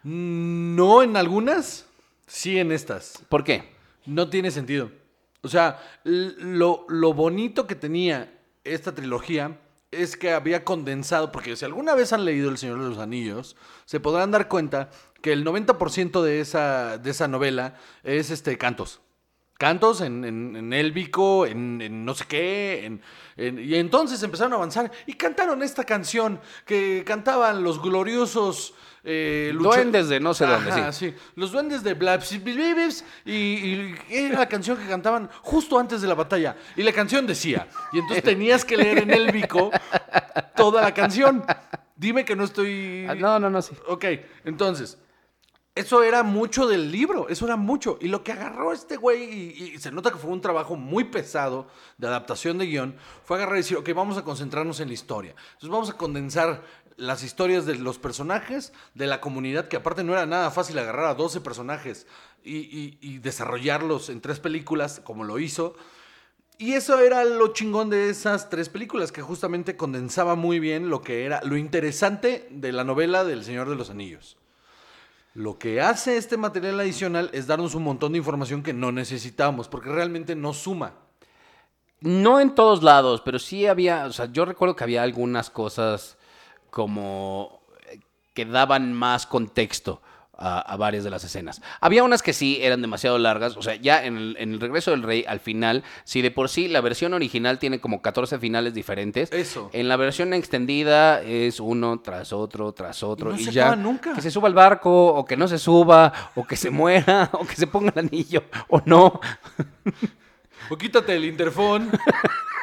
No 0.03 1.03
en 1.03 1.15
algunas, 1.15 1.87
sí 2.27 2.57
en 2.59 2.71
estas. 2.71 3.23
¿Por 3.29 3.43
qué? 3.43 3.71
No 4.05 4.29
tiene 4.29 4.51
sentido. 4.51 4.91
O 5.41 5.47
sea, 5.47 5.79
lo, 6.03 6.85
lo 6.89 7.13
bonito 7.13 7.67
que 7.67 7.75
tenía 7.75 8.33
esta 8.63 8.93
trilogía 8.95 9.59
es 10.01 10.17
que 10.17 10.31
había 10.31 10.63
condensado, 10.63 11.31
porque 11.31 11.55
si 11.55 11.65
alguna 11.65 11.95
vez 11.95 12.13
han 12.13 12.25
leído 12.25 12.49
El 12.49 12.57
Señor 12.57 12.81
de 12.81 12.89
los 12.89 12.97
Anillos, 12.97 13.55
se 13.85 13.99
podrán 13.99 14.31
dar 14.31 14.47
cuenta 14.47 14.89
que 15.21 15.33
el 15.33 15.45
90% 15.45 16.21
de 16.21 16.41
esa, 16.41 16.97
de 16.97 17.11
esa 17.11 17.27
novela 17.27 17.75
es 18.03 18.29
este, 18.29 18.57
cantos. 18.57 19.01
Cantos 19.63 20.01
en, 20.01 20.25
en, 20.25 20.55
en 20.57 20.73
élbico, 20.73 21.45
en, 21.45 21.81
en 21.81 22.03
no 22.03 22.13
sé 22.13 22.25
qué. 22.27 22.99
y 23.37 23.75
entonces 23.75 24.21
empezaron 24.21 24.51
a 24.51 24.55
avanzar 24.57 24.91
y 25.05 25.13
cantaron 25.13 25.63
esta 25.63 25.85
canción 25.85 26.41
que 26.65 27.03
cantaban 27.07 27.63
los 27.63 27.81
gloriosos... 27.81 28.73
eh, 29.05 29.53
Duendes 29.57 30.09
de 30.09 30.19
no 30.19 30.33
sé 30.33 30.45
dónde, 30.45 30.69
Ajá, 30.69 30.91
sí. 30.91 31.11
sí. 31.11 31.15
Los 31.35 31.53
duendes 31.53 31.81
de 31.81 31.93
Blaps 31.93 32.33
y, 32.33 33.31
y 33.31 33.95
era 34.09 34.39
la 34.39 34.49
canción 34.49 34.77
que 34.77 34.85
cantaban 34.85 35.29
justo 35.41 35.79
antes 35.79 36.01
de 36.01 36.09
la 36.09 36.15
batalla. 36.15 36.57
Y 36.75 36.83
la 36.83 36.91
canción 36.91 37.25
decía, 37.25 37.65
y 37.93 37.99
entonces 37.99 38.21
tenías 38.21 38.65
que 38.65 38.75
leer 38.75 38.97
en 38.97 39.11
élbico 39.11 39.71
toda 40.57 40.81
la 40.81 40.93
canción. 40.93 41.41
Dime 41.95 42.25
que 42.25 42.35
no 42.35 42.43
estoy... 42.43 43.05
Ah, 43.07 43.15
No, 43.15 43.39
no, 43.39 43.49
no, 43.49 43.61
sí. 43.61 43.73
Ok, 43.87 44.05
entonces, 44.43 44.97
eso 45.75 46.03
era 46.03 46.21
mucho 46.21 46.67
del 46.67 46.91
libro, 46.91 47.29
eso 47.29 47.45
era 47.45 47.55
mucho. 47.55 47.97
Y 47.99 48.07
lo 48.07 48.23
que 48.23 48.31
agarró 48.31 48.73
este 48.73 48.95
güey, 48.95 49.23
y, 49.23 49.79
se 49.79 49.91
nota 49.91 50.11
que 50.11 50.17
fue 50.17 50.29
un 50.29 50.41
trabajo 50.41 50.75
muy 50.75 51.05
pesado 51.05 51.67
de 51.97 52.07
adaptación 52.07 52.59
de 52.59 52.67
guion, 52.67 52.95
fue 53.23 53.37
agarrar 53.37 53.55
y 53.55 53.61
decir, 53.61 53.77
ok, 53.77 53.89
vamos 53.95 54.17
a 54.17 54.23
concentrarnos 54.23 54.79
en 54.79 54.89
la 54.89 54.93
historia. 54.93 55.31
Entonces 55.31 55.69
vamos 55.69 55.89
a 55.89 55.97
condensar 55.97 56.63
las 56.95 57.23
historias 57.23 57.65
de 57.65 57.75
los 57.75 57.97
personajes, 57.97 58.71
de 58.93 59.07
la 59.07 59.19
comunidad, 59.19 59.67
que 59.67 59.77
aparte 59.77 60.03
no 60.03 60.13
era 60.13 60.27
nada 60.27 60.51
fácil 60.51 60.77
agarrar 60.77 61.05
a 61.05 61.15
12 61.15 61.41
personajes 61.41 62.05
y 62.43 63.17
desarrollarlos 63.19 64.09
en 64.09 64.21
tres 64.21 64.39
películas, 64.39 65.01
como 65.03 65.23
lo 65.23 65.39
hizo. 65.39 65.75
Y 66.59 66.73
eso 66.73 66.99
era 66.99 67.25
lo 67.25 67.47
chingón 67.47 67.89
de 67.89 68.09
esas 68.09 68.49
tres 68.49 68.69
películas, 68.69 69.11
que 69.11 69.23
justamente 69.23 69.75
condensaba 69.75 70.35
muy 70.35 70.59
bien 70.59 70.89
lo 70.89 71.01
que 71.01 71.25
era 71.25 71.41
lo 71.43 71.57
interesante 71.57 72.47
de 72.51 72.71
la 72.71 72.83
novela 72.83 73.23
del 73.23 73.43
Señor 73.43 73.69
de 73.69 73.75
los 73.75 73.89
Anillos. 73.89 74.37
Lo 75.33 75.57
que 75.57 75.81
hace 75.81 76.17
este 76.17 76.37
material 76.37 76.79
adicional 76.79 77.29
es 77.33 77.47
darnos 77.47 77.73
un 77.73 77.83
montón 77.83 78.11
de 78.11 78.19
información 78.19 78.61
que 78.61 78.73
no 78.73 78.91
necesitábamos, 78.91 79.67
porque 79.67 79.89
realmente 79.89 80.35
no 80.35 80.53
suma. 80.53 80.93
No 82.01 82.39
en 82.39 82.53
todos 82.53 82.83
lados, 82.83 83.21
pero 83.23 83.39
sí 83.39 83.65
había, 83.65 84.05
o 84.05 84.13
sea, 84.13 84.25
yo 84.25 84.45
recuerdo 84.45 84.75
que 84.75 84.83
había 84.83 85.01
algunas 85.01 85.49
cosas 85.49 86.17
como 86.69 87.61
eh, 87.89 87.99
que 88.33 88.45
daban 88.45 88.93
más 88.93 89.25
contexto 89.25 90.01
a, 90.37 90.59
a 90.59 90.77
varias 90.77 91.03
de 91.03 91.09
las 91.09 91.23
escenas. 91.23 91.61
Había 91.79 92.03
unas 92.03 92.23
que 92.23 92.33
sí 92.33 92.59
eran 92.61 92.81
demasiado 92.81 93.17
largas, 93.17 93.55
o 93.57 93.61
sea, 93.61 93.75
ya 93.75 94.03
en 94.05 94.17
el, 94.17 94.35
en 94.39 94.53
el 94.53 94.59
regreso 94.59 94.91
del 94.91 95.03
rey, 95.03 95.23
al 95.27 95.39
final, 95.39 95.83
si 96.03 96.21
de 96.21 96.31
por 96.31 96.49
sí 96.49 96.67
la 96.67 96.81
versión 96.81 97.13
original 97.13 97.59
tiene 97.59 97.79
como 97.79 98.01
14 98.01 98.39
finales 98.39 98.73
diferentes, 98.73 99.31
Eso. 99.31 99.69
en 99.73 99.87
la 99.87 99.95
versión 99.97 100.33
extendida 100.33 101.21
es 101.21 101.59
uno 101.59 101.99
tras 102.01 102.33
otro, 102.33 102.71
tras 102.73 103.03
otro, 103.03 103.31
no 103.31 103.35
y, 103.39 103.43
se 103.45 103.51
ya 103.51 103.75
nunca. 103.75 104.13
que 104.13 104.21
se 104.21 104.31
suba 104.31 104.47
al 104.47 104.53
barco, 104.53 105.13
o 105.13 105.25
que 105.25 105.37
no 105.37 105.47
se 105.47 105.59
suba, 105.59 106.11
o 106.35 106.45
que 106.45 106.55
se 106.55 106.69
muera, 106.69 107.29
o 107.33 107.45
que 107.45 107.55
se 107.55 107.67
ponga 107.67 107.93
el 107.95 108.07
anillo, 108.07 108.43
o 108.69 108.81
no. 108.85 109.19
O 110.69 110.77
quítate 110.77 111.15
el 111.15 111.25
interfón. 111.25 111.91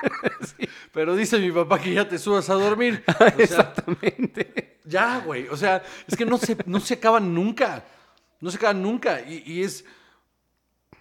Pero 0.93 1.15
dice 1.15 1.39
mi 1.39 1.51
papá 1.53 1.79
que 1.81 1.95
ya 1.95 2.09
te 2.09 2.19
subas 2.19 2.49
a 2.51 2.55
dormir. 2.55 3.03
O 3.09 3.13
sea, 3.19 3.29
Exactamente. 3.39 4.79
Ya, 4.85 5.19
güey. 5.25 5.47
O 5.49 5.57
sea, 5.57 5.83
es 6.07 6.17
que 6.17 6.25
no 6.27 6.39
se, 6.39 6.57
no 6.67 6.81
se 6.81 6.95
acaban 6.95 7.35
nunca. 7.35 7.85
No 8.41 8.51
se 8.51 8.57
acaban 8.57 8.83
nunca. 8.83 9.21
Y, 9.21 9.43
y 9.47 9.63
es. 9.63 9.85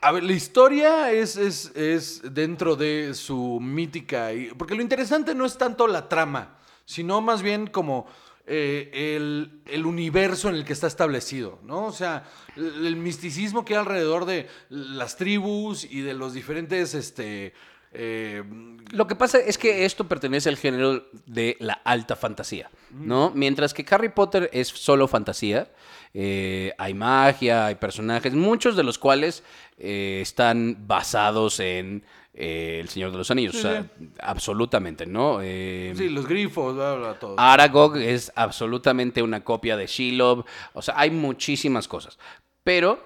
A 0.02 0.12
ver, 0.12 0.24
la 0.24 0.34
historia 0.34 1.12
es, 1.12 1.36
es, 1.36 1.76
es 1.76 2.22
dentro 2.34 2.76
de 2.76 3.14
su 3.14 3.60
mítica. 3.60 4.34
y- 4.34 4.50
porque 4.54 4.76
lo 4.76 4.82
interesante 4.82 5.36
no 5.36 5.46
es 5.46 5.58
tanto 5.58 5.88
la 5.88 6.08
trama, 6.08 6.58
sino 6.86 7.20
más 7.20 7.42
bien 7.42 7.68
como 7.68 8.08
eh, 8.46 9.16
el, 9.18 9.62
el 9.66 9.86
universo 9.86 10.48
en 10.50 10.56
el 10.56 10.64
que 10.66 10.72
está 10.74 10.88
establecido, 10.88 11.60
¿no? 11.64 11.86
O 11.86 11.92
sea, 11.92 12.24
el, 12.56 12.86
el 12.88 12.96
misticismo 12.96 13.66
que 13.66 13.74
hay 13.74 13.80
alrededor 13.82 14.26
de 14.26 14.48
las 14.70 15.18
tribus 15.18 15.84
y 15.84 16.02
de 16.02 16.14
los 16.14 16.34
diferentes, 16.34 16.94
este... 16.94 17.54
eh, 17.92 18.44
Lo 18.92 19.08
que 19.08 19.16
pasa 19.16 19.40
es 19.40 19.58
que 19.58 19.86
esto 19.86 20.08
pertenece 20.08 20.50
al 20.50 20.58
género 20.58 21.08
de 21.26 21.58
la 21.60 21.74
alta 21.74 22.16
fantasía, 22.16 22.70
¿no? 22.92 23.32
Mientras 23.34 23.74
que 23.74 23.86
Harry 23.90 24.10
Potter 24.10 24.50
es 24.54 24.68
solo 24.68 25.08
fantasía, 25.08 25.72
eh, 26.14 26.74
hay 26.78 26.94
magia, 26.94 27.68
hay 27.68 27.76
personajes, 27.76 28.34
muchos 28.34 28.76
de 28.76 28.84
los 28.84 28.98
cuales 28.98 29.44
eh, 29.78 30.20
están 30.22 30.88
basados 30.88 31.60
en 31.60 32.04
El 32.34 32.88
Señor 32.90 33.12
de 33.12 33.18
los 33.18 33.32
Anillos, 33.32 33.54
Sí, 33.54 33.60
o 33.60 33.62
sea, 33.62 33.86
absolutamente, 34.22 35.06
¿no? 35.06 35.40
Sí, 35.42 36.10
los 36.10 36.28
grifos, 36.28 36.76
bla, 36.76 36.96
bla, 36.96 37.14
todo. 37.20 37.40
Aragog 37.40 37.98
es 37.98 38.32
absolutamente 38.36 39.22
una 39.24 39.44
copia 39.44 39.76
de 39.76 39.88
Shelob. 39.88 40.46
O 40.74 40.82
sea, 40.82 40.94
hay 40.98 41.10
muchísimas 41.10 41.88
cosas. 41.88 42.20
Pero 42.64 43.04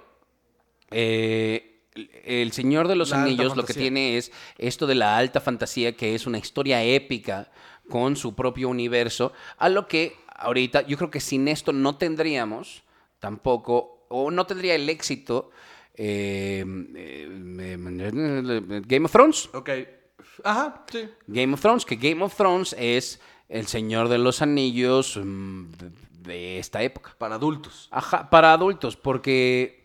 El 2.24 2.52
Señor 2.54 2.88
de 2.88 2.96
los 2.96 3.10
La 3.10 3.22
Anillos 3.22 3.56
lo 3.56 3.66
que 3.66 3.74
tiene 3.74 4.18
es 4.18 4.32
esto 4.58 4.88
de 4.88 4.96
la 4.96 5.18
alta 5.18 5.42
fantasía, 5.42 5.96
que 5.96 6.16
es 6.16 6.26
una 6.26 6.38
historia 6.38 6.84
épica 6.84 7.52
con 7.90 8.16
su 8.16 8.34
propio 8.34 8.70
universo, 8.70 9.34
a 9.58 9.70
lo 9.70 9.88
que 9.88 10.16
ahorita 10.36 10.88
yo 10.88 10.98
creo 10.98 11.12
que 11.12 11.20
sin 11.20 11.48
esto 11.48 11.74
no 11.74 11.98
tendríamos 11.98 12.84
tampoco, 13.20 14.06
o 14.10 14.32
no 14.32 14.46
tendría 14.46 14.76
el 14.76 14.90
éxito 14.90 15.52
eh, 15.96 16.66
eh, 16.96 18.82
Game 18.86 19.06
of 19.06 19.12
Thrones. 19.12 19.50
Ok. 19.54 19.70
Ajá, 20.44 20.86
sí. 20.92 21.10
Game 21.28 21.54
of 21.54 21.62
Thrones, 21.62 21.86
que 21.86 21.96
Game 21.96 22.24
of 22.24 22.36
Thrones 22.36 22.76
es 22.78 23.20
El 23.50 23.68
Señor 23.68 24.10
de 24.10 24.18
los 24.18 24.42
Anillos 24.42 25.20
mm, 25.22 25.66
de 26.22 26.60
esta 26.60 26.82
época. 26.82 27.16
Para 27.18 27.36
adultos. 27.36 27.88
Ajá, 27.92 28.30
para 28.30 28.54
adultos, 28.54 28.96
porque 28.96 29.83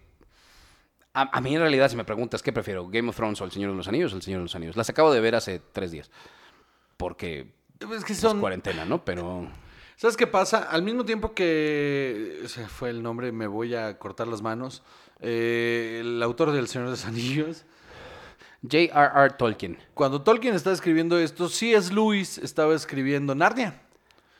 a, 1.22 1.36
a 1.38 1.40
mí 1.40 1.54
en 1.54 1.60
realidad 1.60 1.88
si 1.90 1.96
me 1.96 2.04
preguntas 2.04 2.42
qué 2.42 2.52
prefiero, 2.52 2.88
Game 2.88 3.08
of 3.08 3.16
Thrones 3.16 3.40
o 3.40 3.44
El 3.44 3.50
Señor 3.52 3.70
de 3.70 3.76
los 3.76 3.88
Anillos, 3.88 4.12
El 4.12 4.22
Señor 4.22 4.40
de 4.40 4.44
los 4.44 4.54
Anillos. 4.54 4.76
Las 4.76 4.88
acabo 4.90 5.12
de 5.12 5.20
ver 5.20 5.34
hace 5.34 5.60
tres 5.72 5.90
días, 5.90 6.10
porque 6.96 7.52
Es 7.96 8.04
que 8.04 8.12
es 8.12 8.18
son. 8.20 8.40
cuarentena, 8.40 8.84
¿no? 8.84 9.04
Pero 9.04 9.48
¿Sabes 9.96 10.16
qué 10.16 10.26
pasa? 10.28 10.58
Al 10.70 10.82
mismo 10.82 11.04
tiempo 11.04 11.34
que. 11.34 12.42
Se 12.46 12.66
fue 12.68 12.90
el 12.90 13.02
nombre, 13.02 13.32
me 13.32 13.46
voy 13.48 13.74
a 13.74 13.98
cortar 13.98 14.28
las 14.28 14.42
manos. 14.42 14.82
eh, 15.20 15.98
el 16.00 16.22
autor 16.22 16.52
del 16.52 16.68
Señor 16.68 16.86
de 16.86 16.90
los 16.92 17.04
Anillos. 17.04 17.64
J.R.R. 18.62 19.34
Tolkien. 19.38 19.78
Cuando 19.94 20.22
Tolkien 20.22 20.54
estaba 20.54 20.74
escribiendo 20.74 21.18
esto, 21.18 21.48
C.S. 21.48 21.92
Lewis 21.92 22.38
estaba 22.38 22.74
escribiendo 22.74 23.34
Narnia. 23.34 23.80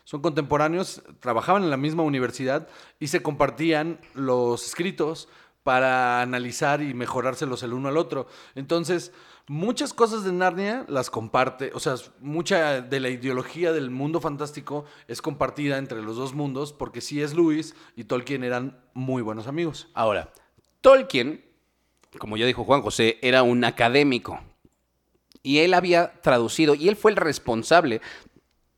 Son 0.04 0.22
contemporáneos, 0.22 1.02
trabajaban 1.20 1.62
en 1.64 1.70
la 1.70 1.76
misma 1.76 2.02
universidad 2.02 2.66
y 2.98 3.08
se 3.08 3.22
compartían 3.22 4.00
los 4.14 4.66
escritos 4.66 5.28
para 5.68 6.22
analizar 6.22 6.80
y 6.80 6.94
mejorárselos 6.94 7.62
el 7.62 7.74
uno 7.74 7.90
al 7.90 7.98
otro. 7.98 8.26
Entonces, 8.54 9.12
muchas 9.48 9.92
cosas 9.92 10.24
de 10.24 10.32
Narnia 10.32 10.86
las 10.88 11.10
comparte, 11.10 11.72
o 11.74 11.78
sea, 11.78 11.96
mucha 12.20 12.80
de 12.80 13.00
la 13.00 13.10
ideología 13.10 13.70
del 13.74 13.90
mundo 13.90 14.18
fantástico 14.18 14.86
es 15.08 15.20
compartida 15.20 15.76
entre 15.76 16.00
los 16.00 16.16
dos 16.16 16.32
mundos 16.32 16.72
porque 16.72 17.02
C.S. 17.02 17.36
Lewis 17.36 17.74
y 17.96 18.04
Tolkien 18.04 18.44
eran 18.44 18.80
muy 18.94 19.20
buenos 19.20 19.46
amigos. 19.46 19.88
Ahora, 19.92 20.32
Tolkien, 20.80 21.44
como 22.18 22.38
ya 22.38 22.46
dijo 22.46 22.64
Juan 22.64 22.80
José, 22.80 23.18
era 23.20 23.42
un 23.42 23.62
académico. 23.62 24.40
Y 25.42 25.58
él 25.58 25.74
había 25.74 26.18
traducido, 26.22 26.76
y 26.76 26.88
él 26.88 26.96
fue 26.96 27.10
el 27.10 27.18
responsable 27.18 28.00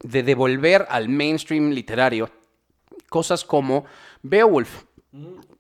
de 0.03 0.25
devolver 0.25 0.89
al 0.91 1.09
mainstream 1.09 1.71
literario 1.71 2.33
cosas 3.09 3.45
como 3.45 3.85
Beowulf. 4.23 4.85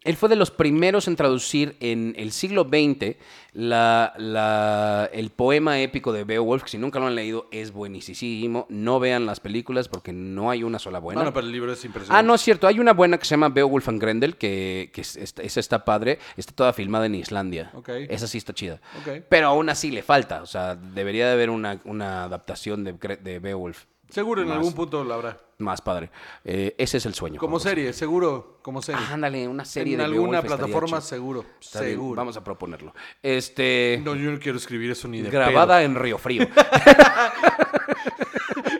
Él 0.05 0.17
fue 0.17 0.29
de 0.29 0.37
los 0.37 0.51
primeros 0.53 1.09
en 1.09 1.17
traducir 1.17 1.77
en 1.81 2.15
el 2.17 2.31
siglo 2.31 2.63
XX 2.63 3.17
la- 3.53 4.13
la- 4.17 5.11
el 5.13 5.31
poema 5.31 5.81
épico 5.81 6.13
de 6.13 6.23
Beowulf, 6.23 6.63
que 6.63 6.69
si 6.71 6.79
nunca 6.79 7.01
lo 7.01 7.07
han 7.09 7.17
leído 7.17 7.49
es 7.51 7.73
buenísimo. 7.73 8.67
No 8.69 9.01
vean 9.01 9.27
las 9.27 9.41
películas 9.41 9.89
porque 9.89 10.13
no 10.13 10.51
hay 10.51 10.63
una 10.63 10.79
sola 10.79 11.01
buena. 11.01 11.21
Bueno, 11.23 11.35
pero 11.35 11.47
el 11.47 11.53
libro 11.53 11.73
es 11.73 11.85
impresionante. 11.85 12.17
Ah, 12.19 12.23
no 12.23 12.35
es 12.37 12.41
cierto. 12.43 12.69
Hay 12.69 12.79
una 12.79 12.93
buena 12.93 13.19
que 13.19 13.25
se 13.25 13.31
llama 13.31 13.49
Beowulf 13.49 13.89
and 13.89 14.01
Grendel, 14.01 14.37
que, 14.37 14.91
que 14.93 15.01
es- 15.01 15.17
esta- 15.17 15.43
esa 15.43 15.59
está 15.61 15.85
padre. 15.85 16.21
Está 16.37 16.53
toda 16.55 16.73
filmada 16.73 17.07
en 17.07 17.17
Islandia. 17.17 17.73
Esa 18.09 18.29
sí 18.29 18.39
está 18.39 18.53
chida. 18.55 18.81
Pero 19.29 19.49
aún 19.49 19.69
así 19.69 19.91
le 19.91 20.03
falta. 20.05 20.43
O 20.43 20.47
sea, 20.47 20.77
debería 20.77 21.27
de 21.27 21.33
haber 21.33 21.51
una, 21.51 21.81
una 21.85 22.23
adaptación 22.25 22.85
de 22.85 23.39
Beowulf 23.41 23.85
Seguro 24.11 24.43
en 24.43 24.49
más. 24.49 24.57
algún 24.59 24.73
punto 24.75 25.03
lo 25.05 25.15
habrá. 25.15 25.39
más 25.59 25.81
padre. 25.81 26.11
Eh, 26.45 26.75
ese 26.79 26.97
es 26.99 27.07
el 27.07 27.15
sueño. 27.15 27.39
Como 27.39 27.57
José. 27.57 27.69
serie, 27.71 27.93
seguro, 27.93 28.59
como 28.63 28.81
serie. 28.83 29.03
Ah, 29.09 29.15
Ándale, 29.15 29.47
una 29.49 29.65
serie 29.65 29.93
en 29.95 29.99
de 29.99 30.05
alguna 30.05 30.43
plataforma, 30.43 31.01
seguro. 31.01 31.45
Seguro. 31.61 32.17
Vamos 32.17 32.37
a 32.37 32.45
proponerlo. 32.45 32.95
Este. 33.23 34.01
No, 34.05 34.15
yo 34.17 34.31
no 34.31 34.39
quiero 34.39 34.59
escribir 34.59 34.91
eso 34.91 35.07
ni 35.09 35.21
de 35.23 35.31
grabada 35.31 35.83
en 35.83 35.95
Río 35.95 36.19
Frío. 36.19 36.47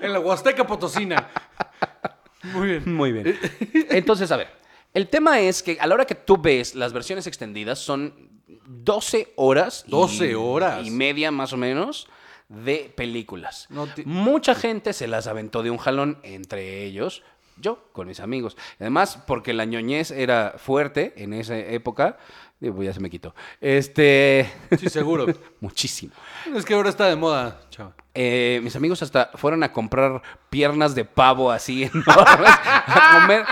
En 0.03 0.13
la 0.13 0.21
Huasteca 0.21 0.67
Potosina. 0.67 1.29
Muy 2.55 2.69
bien. 2.69 2.95
Muy 2.95 3.13
bien. 3.13 3.39
Entonces, 3.91 4.31
a 4.33 4.37
ver, 4.37 4.49
el 4.95 5.09
tema 5.09 5.41
es 5.41 5.63
que 5.63 5.77
a 5.81 5.87
la 5.87 5.95
hora 5.95 6.05
que 6.07 6.15
tú 6.15 6.39
ves 6.39 6.75
las 6.75 6.93
versiones 6.93 7.27
extendidas 7.27 7.79
son 7.79 8.15
12 8.67 9.33
horas. 9.37 9.85
y- 9.87 9.91
12 9.91 10.35
horas. 10.37 10.87
Y 10.87 10.91
media 10.91 11.31
más 11.31 11.53
o 11.53 11.57
menos 11.57 12.09
de 12.51 12.93
películas. 12.95 13.67
No 13.71 13.89
Mucha 14.05 14.55
gente 14.55 14.93
se 14.93 15.07
las 15.07 15.27
aventó 15.27 15.63
de 15.63 15.71
un 15.71 15.79
jalón, 15.79 16.19
entre 16.23 16.85
ellos 16.85 17.23
yo, 17.61 17.85
con 17.93 18.09
mis 18.09 18.21
amigos. 18.21 18.57
Además, 18.79 19.19
porque 19.27 19.53
la 19.53 19.65
ñoñez 19.65 20.11
era 20.11 20.55
fuerte 20.57 21.13
en 21.17 21.33
esa 21.33 21.59
época. 21.59 22.19
Digo, 22.59 22.77
pues 22.77 22.87
ya 22.87 22.95
se 22.95 23.01
me 23.01 23.11
quitó. 23.11 23.35
Este. 23.61 24.51
Sí, 24.79 24.89
seguro. 24.89 25.27
Muchísimo. 25.61 26.13
es 26.55 26.65
que 26.65 26.75
ahora 26.75 26.91
está 26.91 27.07
de 27.07 27.17
moda, 27.17 27.61
chava. 27.71 27.95
Eh, 28.13 28.61
mis 28.65 28.75
amigos 28.75 29.01
hasta 29.03 29.31
fueron 29.35 29.63
a 29.63 29.73
comprar 29.73 30.21
piernas 30.49 30.97
de 30.97 31.05
pavo 31.05 31.49
así 31.49 31.85
enormes 31.95 32.51
a 32.51 33.21
comer, 33.21 33.45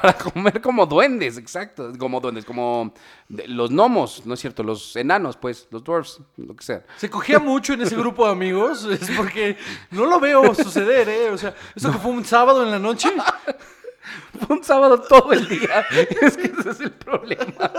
para 0.00 0.12
comer 0.16 0.60
como 0.60 0.86
duendes, 0.86 1.36
exacto, 1.36 1.92
como 1.98 2.20
duendes, 2.20 2.44
como 2.44 2.94
los 3.28 3.70
gnomos, 3.70 4.24
¿no 4.24 4.34
es 4.34 4.40
cierto? 4.40 4.62
Los 4.62 4.94
enanos, 4.94 5.36
pues, 5.36 5.66
los 5.70 5.82
dwarfs, 5.82 6.20
lo 6.36 6.54
que 6.54 6.62
sea. 6.64 6.84
Se 6.96 7.10
cogía 7.10 7.40
mucho 7.40 7.72
en 7.72 7.82
ese 7.82 7.96
grupo 7.96 8.24
de 8.26 8.32
amigos. 8.32 8.84
Es 8.84 9.10
porque 9.16 9.56
no 9.90 10.06
lo 10.06 10.20
veo 10.20 10.54
suceder, 10.54 11.08
¿eh? 11.08 11.30
O 11.30 11.38
sea, 11.38 11.54
eso 11.74 11.90
que 11.90 11.98
fue 11.98 12.12
un 12.12 12.24
sábado 12.24 12.62
en 12.62 12.70
la 12.70 12.78
noche. 12.78 13.10
Fue 14.46 14.56
un 14.56 14.64
sábado 14.64 15.00
todo 15.00 15.32
el 15.32 15.48
día. 15.48 15.86
Es 16.20 16.36
que 16.36 16.52
ese 16.58 16.70
es 16.70 16.80
el 16.80 16.92
problema. 16.92 17.70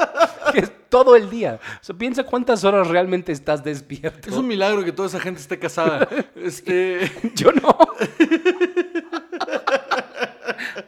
Que 0.52 0.60
es 0.60 0.72
todo 0.90 1.16
el 1.16 1.30
día. 1.30 1.60
O 1.82 1.84
sea, 1.84 1.96
piensa 1.96 2.24
cuántas 2.24 2.64
horas 2.64 2.88
realmente 2.88 3.32
estás 3.32 3.64
despierto. 3.64 4.30
Es 4.30 4.36
un 4.36 4.48
milagro 4.48 4.84
que 4.84 4.92
toda 4.92 5.08
esa 5.08 5.20
gente 5.20 5.42
esté 5.42 5.60
casada. 5.60 6.08
Este. 6.36 7.12
Yo 7.36 7.52
no. 7.52 7.76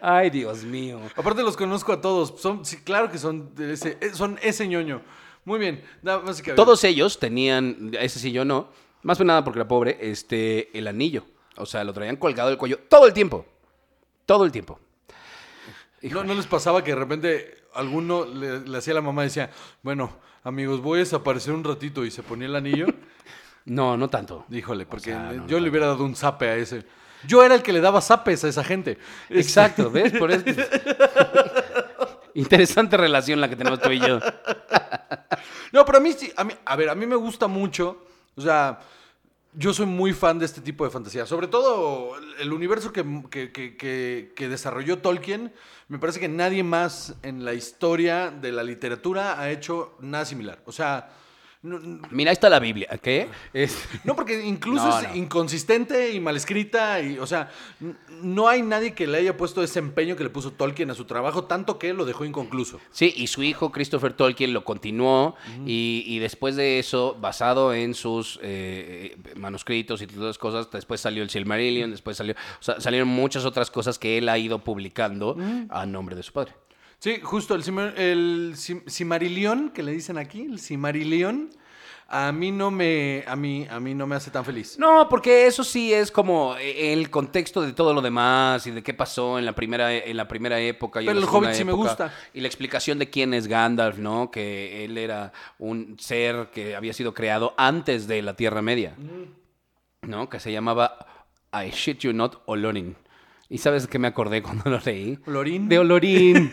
Ay, 0.01 0.29
Dios 0.29 0.63
mío. 0.63 0.99
Aparte 1.15 1.41
los 1.41 1.57
conozco 1.57 1.93
a 1.93 2.01
todos. 2.01 2.39
Son, 2.39 2.63
sí, 2.65 2.77
claro 2.77 3.09
que 3.09 3.17
son 3.17 3.55
de 3.55 3.73
ese, 3.73 3.97
eh, 4.01 4.11
son 4.13 4.39
ese 4.41 4.67
ñoño. 4.67 5.01
Muy 5.45 5.59
bien. 5.59 5.83
Todos 6.55 6.83
ellos 6.83 7.19
tenían, 7.19 7.91
ese 7.99 8.19
sí 8.19 8.31
yo 8.31 8.43
no, 8.43 8.69
más 9.03 9.17
que 9.17 9.23
nada 9.23 9.43
porque 9.43 9.59
era 9.59 9.67
pobre, 9.67 9.97
este, 10.01 10.77
el 10.77 10.87
anillo. 10.87 11.25
O 11.55 11.65
sea, 11.65 11.83
lo 11.83 11.93
traían 11.93 12.17
colgado 12.17 12.49
del 12.49 12.57
cuello 12.57 12.79
todo 12.89 13.07
el 13.07 13.13
tiempo. 13.13 13.45
Todo 14.25 14.43
el 14.43 14.51
tiempo. 14.51 14.79
¿No, 16.03 16.23
no 16.23 16.33
les 16.35 16.47
pasaba 16.47 16.83
que 16.83 16.91
de 16.91 16.97
repente 16.97 17.57
alguno 17.73 18.25
le, 18.25 18.61
le 18.61 18.77
hacía 18.77 18.93
a 18.93 18.95
la 18.95 19.01
mamá 19.01 19.23
y 19.23 19.27
decía, 19.27 19.49
bueno, 19.83 20.17
amigos, 20.43 20.81
voy 20.81 20.97
a 20.97 21.03
desaparecer 21.03 21.53
un 21.53 21.63
ratito 21.63 22.05
y 22.05 22.11
se 22.11 22.23
ponía 22.23 22.47
el 22.47 22.55
anillo? 22.55 22.87
No, 23.69 23.97
no 23.97 24.09
tanto. 24.09 24.45
Híjole, 24.49 24.85
porque 24.85 25.09
sea, 25.11 25.29
le- 25.29 25.39
no, 25.39 25.47
yo 25.47 25.59
le 25.59 25.69
hubiera 25.69 25.87
dado 25.87 26.05
un 26.05 26.15
zape 26.15 26.47
a 26.47 26.55
ese. 26.55 26.85
Yo 27.27 27.43
era 27.43 27.53
el 27.53 27.61
que 27.63 27.73
le 27.73 27.81
daba 27.81 27.99
zapes 27.99 28.45
a 28.45 28.47
esa 28.47 28.63
gente. 28.63 28.97
Exacto, 29.29 29.91
¿ves? 29.91 30.13
Por 30.13 30.31
eso. 30.31 30.45
Interesante 32.33 32.95
relación 32.97 33.41
la 33.41 33.49
que 33.49 33.55
tenemos 33.57 33.81
tú 33.81 33.91
y 33.91 33.99
yo. 33.99 34.19
No, 35.71 35.83
pero 35.85 35.97
a 35.97 36.01
mí 36.01 36.13
sí, 36.13 36.31
a, 36.37 36.43
mí, 36.45 36.53
a 36.63 36.75
ver, 36.77 36.89
a 36.89 36.95
mí 36.95 37.05
me 37.05 37.15
gusta 37.17 37.47
mucho, 37.47 38.05
o 38.35 38.41
sea, 38.41 38.79
yo 39.59 39.73
soy 39.73 39.87
muy 39.87 40.13
fan 40.13 40.37
de 40.37 40.45
este 40.45 40.61
tipo 40.61 40.83
de 40.85 40.91
fantasía, 40.91 41.25
sobre 41.25 41.47
todo 41.47 42.11
el 42.39 42.53
universo 42.53 42.93
que, 42.93 43.03
que- 43.31 43.51
que- 43.51 44.31
que- 44.35 44.49
desarrolló 44.49 44.99
Tolkien, 44.99 45.51
me 45.87 45.97
parece 45.97 46.19
que 46.19 46.29
nadie 46.29 46.61
más 46.63 47.15
en 47.23 47.43
la 47.43 47.55
historia 47.55 48.29
de 48.29 48.51
la 48.51 48.63
literatura 48.63 49.39
ha 49.41 49.49
hecho 49.49 49.97
nada 49.99 50.25
similar, 50.25 50.61
o 50.65 50.71
sea, 50.71 51.09
no, 51.63 51.79
Mira, 52.11 52.31
ahí 52.31 52.33
está 52.33 52.49
la 52.49 52.59
Biblia, 52.59 52.87
¿qué? 53.01 53.27
Es- 53.53 53.77
no, 54.03 54.15
porque 54.15 54.45
incluso 54.45 54.87
No, 54.87 54.99
es 54.99 55.09
no. 55.09 55.15
inconsistente 55.15 56.11
y 56.13 56.19
mal 56.19 56.35
escrita. 56.37 57.01
Y, 57.01 57.17
o 57.19 57.25
sea, 57.27 57.49
no 58.21 58.47
hay 58.47 58.61
nadie 58.61 58.93
que 58.93 59.07
le 59.07 59.17
haya 59.17 59.35
puesto 59.37 59.63
ese 59.63 59.79
empeño 59.79 60.15
que 60.15 60.23
le 60.23 60.29
puso 60.29 60.51
Tolkien 60.51 60.91
a 60.91 60.95
su 60.95 61.05
trabajo, 61.05 61.45
tanto 61.45 61.77
que 61.79 61.93
lo 61.93 62.05
dejó 62.05 62.25
inconcluso. 62.25 62.79
Sí, 62.91 63.13
y 63.15 63.27
su 63.27 63.43
hijo 63.43 63.71
Christopher 63.71 64.13
Tolkien 64.13 64.53
lo 64.53 64.63
continuó 64.63 65.35
y, 65.65 66.03
y 66.05 66.19
después 66.19 66.55
de 66.55 66.79
eso, 66.79 67.17
basado 67.19 67.73
en 67.73 67.93
sus 67.93 68.37
eh, 68.43 69.17
eh, 69.25 69.33
manuscritos 69.35 70.01
y 70.01 70.07
todas 70.07 70.23
las 70.23 70.37
cosas, 70.37 70.69
después 70.71 71.01
salió 71.01 71.23
el 71.23 71.29
Silmarillion, 71.29 71.91
después 71.91 72.17
salió, 72.17 72.33
o 72.33 72.63
sea, 72.63 72.79
salieron 72.79 73.07
muchas 73.07 73.45
otras 73.45 73.71
cosas 73.71 73.97
que 73.99 74.17
él 74.17 74.29
ha 74.29 74.37
ido 74.37 74.59
publicando 74.59 75.35
a 75.69 75.85
nombre 75.85 76.15
de 76.15 76.23
su 76.23 76.31
padre. 76.33 76.53
Sí, 76.99 77.19
justo 77.21 77.55
el, 77.55 77.63
el 77.97 78.55
Cimarilión, 78.89 79.69
que 79.69 79.83
le 79.83 79.91
dicen 79.91 80.17
aquí, 80.17 80.41
el 80.45 80.59
Cimarilión, 80.59 81.51
a 82.09 82.31
mí 82.31 82.51
no 82.51 82.71
me, 82.71 83.23
a 83.27 83.35
mí, 83.35 83.67
a 83.69 83.79
mí 83.79 83.93
no 83.93 84.07
me 84.07 84.15
hace 84.15 84.31
tan 84.31 84.45
feliz. 84.45 84.79
No, 84.79 85.07
porque 85.09 85.45
eso 85.45 85.63
sí 85.63 85.93
es 85.93 86.09
como 86.09 86.55
eh, 86.57 86.93
el 86.93 87.09
contexto 87.09 87.61
de 87.61 87.73
todo 87.73 87.93
lo 87.93 88.01
demás 88.01 88.65
y 88.65 88.71
de 88.71 88.81
qué 88.81 88.93
pasó 88.93 89.37
en 89.37 89.45
la 89.45 89.53
primera, 89.53 89.93
en 89.93 90.15
la 90.15 90.27
primera 90.27 90.59
época. 90.59 91.01
Y 91.01 91.03
en 91.03 91.13
Pero 91.13 91.19
la 91.19 91.25
el 91.25 91.35
Hobbit 91.35 91.53
sí 91.53 91.65
me 91.65 91.73
gusta. 91.73 92.13
Y 92.33 92.39
la 92.41 92.47
explicación 92.47 92.97
de 92.97 93.09
quién 93.09 93.33
es 93.33 93.47
Gandalf, 93.47 93.97
¿no? 93.97 94.31
Que 94.31 94.85
él 94.85 94.97
era 94.97 95.33
un 95.59 95.97
ser 95.99 96.49
que 96.51 96.75
había 96.75 96.93
sido 96.93 97.13
creado 97.13 97.53
antes 97.57 98.07
de 98.07 98.21
la 98.21 98.35
Tierra 98.35 98.61
Media, 98.61 98.95
¿no? 100.01 100.29
Que 100.29 100.39
se 100.39 100.51
llamaba 100.51 101.25
I 101.53 101.71
shit 101.71 101.99
you 101.99 102.13
not 102.13 102.41
Olorin. 102.45 102.95
¿Y 103.49 103.57
sabes 103.59 103.87
qué 103.87 103.97
me 103.99 104.07
acordé 104.07 104.41
cuando 104.43 104.69
lo 104.69 104.79
leí? 104.83 105.17
¿Olorín? 105.25 105.69
De 105.69 105.79
Olorín. 105.79 106.51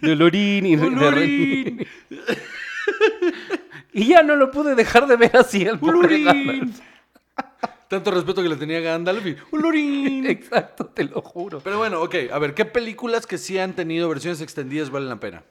De 0.00 0.12
Olorín. 0.12 0.66
y 0.66 0.76
de- 0.76 0.90
de- 0.90 0.96
Olorín. 0.96 1.86
Y 3.96 4.08
ya 4.08 4.22
no 4.24 4.34
lo 4.34 4.50
pude 4.50 4.74
dejar 4.74 5.06
de 5.06 5.16
ver 5.16 5.36
así 5.36 5.64
pobre 5.80 5.98
Olorín. 5.98 6.74
Tanto 7.88 8.10
respeto 8.10 8.42
que 8.42 8.48
le 8.48 8.56
tenía 8.56 8.78
a 8.78 8.80
Gandalf 8.80 9.24
y 9.24 9.36
Olorín. 9.52 10.26
Exacto, 10.26 10.86
te 10.86 11.04
lo 11.04 11.22
juro. 11.22 11.60
Pero 11.60 11.78
bueno, 11.78 12.02
ok, 12.02 12.14
a 12.32 12.38
ver, 12.40 12.54
¿qué 12.54 12.64
películas 12.64 13.24
que 13.26 13.38
sí 13.38 13.56
han 13.58 13.74
tenido 13.74 14.08
versiones 14.08 14.40
extendidas 14.40 14.90
valen 14.90 15.08
la 15.10 15.20
pena? 15.20 15.44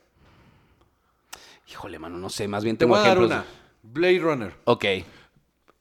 Híjole, 1.69 1.99
mano, 1.99 2.17
no 2.17 2.29
sé, 2.29 2.47
más 2.49 2.63
bien 2.65 2.75
Te 2.75 2.81
tengo 2.85 2.95
voy 2.97 3.05
a 3.05 3.07
dar 3.07 3.19
una. 3.19 3.45
Blade 3.81 4.19
Runner. 4.19 4.53
Ok. 4.65 4.85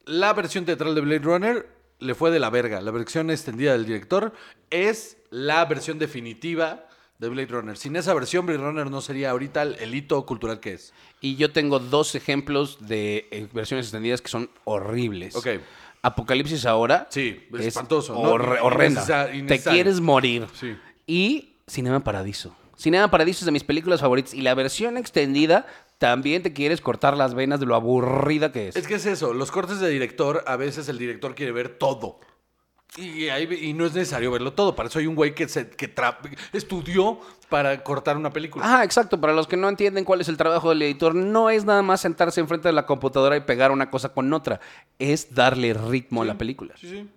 La 0.05 0.33
versión 0.33 0.65
teatral 0.65 0.95
de 0.95 1.01
Blade 1.01 1.19
Runner, 1.21 1.69
le 2.03 2.15
fue 2.15 2.31
de 2.31 2.39
la 2.41 2.51
verga. 2.51 2.81
La 2.81 2.91
versión 2.91 3.31
extendida 3.31 3.73
del 3.73 3.87
director 3.87 4.33
es 4.71 5.17
la 5.31 5.65
versión 5.65 5.99
definitiva 5.99 6.87
de 7.19 7.29
Blade 7.29 7.47
Runner. 7.49 7.77
Sin 7.77 7.95
esa 7.97 8.13
versión, 8.15 8.47
Blade 8.47 8.61
Runner 8.63 8.91
no 8.91 9.01
sería 9.01 9.31
ahorita 9.31 9.63
el, 9.63 9.95
hito 9.95 10.27
cultural 10.27 10.61
que 10.61 10.73
es. 10.75 10.93
Y 11.21 11.37
yo 11.37 11.53
tengo 11.53 11.79
dos 11.79 12.15
ejemplos 12.15 12.79
de 12.89 13.29
eh, 13.31 13.47
versiones 13.53 13.87
extendidas 13.87 14.21
que 14.21 14.29
son 14.29 14.51
horribles. 14.65 15.37
Ok. 15.37 15.47
Apocalipsis 16.03 16.67
ahora. 16.67 17.07
Sí, 17.11 17.47
es 17.55 17.67
espantoso, 17.67 18.15
¿no? 18.15 18.23
horre- 18.23 18.59
horrenda. 18.61 19.29
Te 19.47 19.61
quieres 19.63 20.01
morir. 20.01 20.47
Sí. 20.59 20.77
Y 21.07 21.55
Cinema 21.69 22.01
Paradiso. 22.03 22.57
Cinema 22.77 23.09
Paradiso 23.09 23.41
es 23.41 23.47
de 23.47 23.53
mis 23.53 23.63
películas 23.63 24.01
favoritas. 24.01 24.35
Y 24.35 24.43
la 24.43 24.55
versión 24.55 24.97
extendida 24.97 25.67
también 26.03 26.43
te 26.43 26.53
quieres 26.53 26.81
cortar 26.81 27.17
las 27.17 27.35
venas 27.35 27.61
de 27.61 27.67
lo 27.67 27.75
aburrida 27.77 28.51
que 28.51 28.69
es. 28.69 28.77
Es 28.77 28.87
que 28.89 28.95
es 28.97 29.07
eso, 29.07 29.33
los 29.33 29.51
cortes 29.53 29.79
de 29.79 29.89
director, 29.89 30.43
a 30.47 30.57
veces 30.57 30.89
el 30.89 30.99
director 30.99 31.35
quiere 31.35 31.53
ver 31.53 31.69
todo. 31.79 32.19
Y, 32.97 33.29
ahí- 33.29 33.49
y 33.59 33.73
no 33.73 33.87
es 33.87 33.95
necesario 33.95 34.31
verlo 34.31 34.53
todo. 34.53 34.75
Para 34.77 34.89
eso 34.89 34.99
hay 34.99 35.07
un 35.07 35.15
güey 35.15 35.35
que, 35.35 35.49
se, 35.49 35.71
que 35.71 35.95
tra- 35.95 36.19
estudió 36.53 37.21
para 37.49 37.83
cortar 37.83 38.17
una 38.19 38.31
película. 38.31 38.65
Ah, 38.67 38.85
exacto. 38.85 39.19
Para 39.21 39.33
los 39.33 39.47
que 39.47 39.57
no 39.57 39.69
entienden 39.69 40.05
cuál 40.05 40.21
es 40.21 40.29
el 40.29 40.37
trabajo 40.37 40.69
del 40.71 40.83
editor, 40.83 41.15
no 41.15 41.49
es 41.49 41.65
nada 41.65 41.81
más 41.83 42.01
sentarse 42.03 42.41
enfrente 42.41 42.69
de 42.69 42.75
la 42.75 42.85
computadora 42.85 43.37
y 43.37 43.41
pegar 43.41 43.71
una 43.71 43.89
cosa 43.91 44.11
con 44.11 44.31
otra. 44.33 44.61
Es 44.99 45.35
darle 45.35 45.73
ritmo 45.73 46.21
a 46.23 46.25
la 46.27 46.37
película. 46.37 46.75
Sí, 46.77 46.89
sí. 46.91 47.09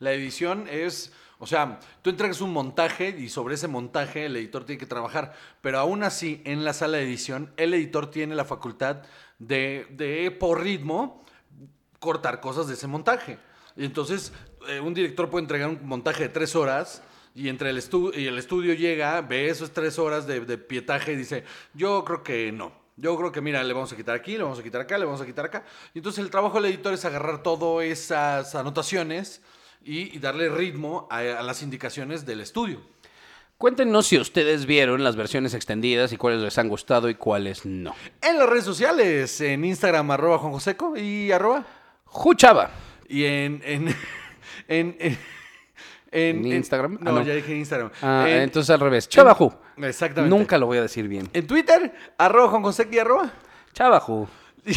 La 0.00 0.12
edición 0.12 0.66
es, 0.68 1.12
o 1.42 1.46
sea, 1.46 1.80
tú 2.02 2.10
entregas 2.10 2.40
un 2.40 2.52
montaje 2.52 3.08
y 3.18 3.28
sobre 3.28 3.56
ese 3.56 3.66
montaje 3.66 4.26
el 4.26 4.36
editor 4.36 4.64
tiene 4.64 4.78
que 4.78 4.86
trabajar, 4.86 5.34
pero 5.60 5.80
aún 5.80 6.04
así 6.04 6.40
en 6.44 6.64
la 6.64 6.72
sala 6.72 6.98
de 6.98 7.02
edición 7.02 7.52
el 7.56 7.74
editor 7.74 8.12
tiene 8.12 8.36
la 8.36 8.44
facultad 8.44 9.02
de, 9.40 9.88
de 9.90 10.30
por 10.30 10.62
ritmo, 10.62 11.24
cortar 11.98 12.40
cosas 12.40 12.68
de 12.68 12.74
ese 12.74 12.86
montaje. 12.86 13.38
Y 13.76 13.84
entonces 13.84 14.32
eh, 14.68 14.78
un 14.78 14.94
director 14.94 15.28
puede 15.28 15.42
entregar 15.42 15.68
un 15.68 15.80
montaje 15.84 16.22
de 16.22 16.28
tres 16.28 16.54
horas. 16.54 17.02
Y 17.34 17.48
entre 17.48 17.70
el, 17.70 17.78
estu- 17.78 18.14
y 18.14 18.26
el 18.26 18.36
estudio 18.36 18.74
llega, 18.74 19.20
ve 19.22 19.48
esas 19.48 19.70
tres 19.70 19.98
horas 19.98 20.26
de, 20.26 20.40
de 20.40 20.58
pietaje 20.58 21.14
y 21.14 21.16
dice, 21.16 21.44
yo 21.72 22.04
creo 22.04 22.22
que 22.22 22.52
no. 22.52 22.72
Yo 22.96 23.16
creo 23.16 23.32
que, 23.32 23.40
mira, 23.40 23.64
le 23.64 23.72
vamos 23.72 23.90
a 23.90 23.96
quitar 23.96 24.14
aquí, 24.14 24.36
le 24.36 24.42
vamos 24.42 24.58
a 24.58 24.62
quitar 24.62 24.82
acá, 24.82 24.98
le 24.98 25.06
vamos 25.06 25.22
a 25.22 25.24
quitar 25.24 25.46
acá. 25.46 25.64
Y 25.94 25.98
entonces 26.00 26.22
el 26.22 26.30
trabajo 26.30 26.60
del 26.60 26.70
editor 26.70 26.92
es 26.92 27.04
agarrar 27.06 27.42
todas 27.42 27.86
esas 27.86 28.54
anotaciones 28.54 29.40
y, 29.84 30.14
y 30.16 30.18
darle 30.18 30.48
ritmo 30.48 31.06
a, 31.10 31.18
a 31.18 31.42
las 31.42 31.62
indicaciones 31.62 32.24
del 32.26 32.40
estudio. 32.40 32.80
Cuéntenos 33.58 34.06
si 34.08 34.18
ustedes 34.18 34.66
vieron 34.66 35.04
las 35.04 35.14
versiones 35.14 35.54
extendidas 35.54 36.12
y 36.12 36.16
cuáles 36.16 36.40
les 36.42 36.58
han 36.58 36.68
gustado 36.68 37.08
y 37.08 37.14
cuáles 37.14 37.64
no. 37.64 37.94
En 38.20 38.36
las 38.38 38.48
redes 38.48 38.64
sociales, 38.64 39.40
en 39.40 39.64
Instagram, 39.64 40.10
arroba 40.10 40.38
Juan 40.38 40.52
Joseco 40.52 40.96
y 40.96 41.30
arroba. 41.30 41.64
Juchaba. 42.06 42.70
Y 43.08 43.24
en... 43.24 43.62
en, 43.64 43.88
en, 44.68 44.96
en- 44.98 45.18
en- 46.14 46.44
¿En 46.44 46.52
Instagram? 46.52 46.98
No, 47.00 47.10
Ah, 47.10 47.14
no. 47.14 47.22
ya 47.22 47.34
dije 47.34 47.54
Instagram. 47.56 47.90
Ah, 48.02 48.26
En- 48.28 48.42
entonces 48.42 48.68
al 48.68 48.80
revés. 48.80 49.08
Chavaju. 49.08 49.50
Exactamente. 49.78 50.36
Nunca 50.36 50.58
lo 50.58 50.66
voy 50.66 50.76
a 50.78 50.82
decir 50.82 51.08
bien. 51.08 51.26
En 51.32 51.46
Twitter, 51.46 51.90
arroba 52.18 52.48
Juan 52.50 52.62
Joseco 52.62 52.92
y 52.94 52.98
arroba. 52.98 53.32
Chavaju. 53.72 54.28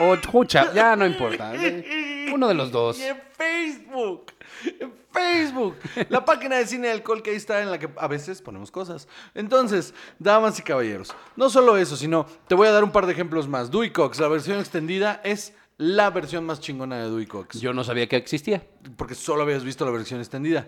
O 0.00 0.16
Jucha, 0.30 0.72
ya 0.72 0.94
no 0.94 1.04
importa. 1.04 1.52
Uno 2.34 2.48
de 2.48 2.54
los 2.54 2.70
dos. 2.70 2.98
Y 2.98 3.04
en 3.04 3.20
Facebook. 3.36 4.32
En 4.80 4.92
Facebook. 5.12 5.76
La 6.08 6.24
página 6.24 6.56
de 6.56 6.66
cine 6.66 6.88
y 6.88 6.90
alcohol 6.90 7.22
que 7.22 7.30
ahí 7.30 7.36
está 7.36 7.62
en 7.62 7.70
la 7.70 7.78
que 7.78 7.88
a 7.96 8.08
veces 8.08 8.42
ponemos 8.42 8.70
cosas. 8.70 9.08
Entonces, 9.34 9.94
damas 10.18 10.58
y 10.58 10.62
caballeros, 10.62 11.14
no 11.36 11.50
solo 11.50 11.76
eso, 11.76 11.96
sino 11.96 12.26
te 12.46 12.54
voy 12.54 12.68
a 12.68 12.72
dar 12.72 12.84
un 12.84 12.92
par 12.92 13.06
de 13.06 13.12
ejemplos 13.12 13.48
más. 13.48 13.70
Dewey 13.70 13.90
Cox, 13.90 14.20
la 14.20 14.28
versión 14.28 14.58
extendida 14.58 15.20
es 15.24 15.54
la 15.78 16.10
versión 16.10 16.44
más 16.44 16.60
chingona 16.60 16.96
de 16.98 17.04
Dewey 17.04 17.26
Cox. 17.26 17.60
Yo 17.60 17.72
no 17.72 17.84
sabía 17.84 18.08
que 18.08 18.16
existía. 18.16 18.64
Porque 18.96 19.14
solo 19.14 19.42
habías 19.42 19.62
visto 19.62 19.84
la 19.84 19.92
versión 19.92 20.18
extendida. 20.18 20.66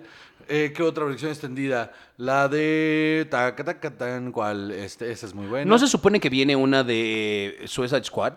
Eh, 0.48 0.72
¿Qué 0.74 0.82
otra 0.82 1.04
versión 1.04 1.30
extendida? 1.30 1.92
La 2.16 2.48
de... 2.48 3.26
Taca, 3.28 3.64
taca, 3.64 3.96
tan, 3.96 4.30
¿Cuál? 4.30 4.70
Este, 4.70 5.10
esa 5.10 5.26
es 5.26 5.34
muy 5.34 5.46
buena. 5.46 5.68
¿No 5.68 5.78
se 5.78 5.88
supone 5.88 6.20
que 6.20 6.28
viene 6.28 6.54
una 6.54 6.84
de 6.84 7.60
Suicide 7.66 8.04
Squad? 8.04 8.34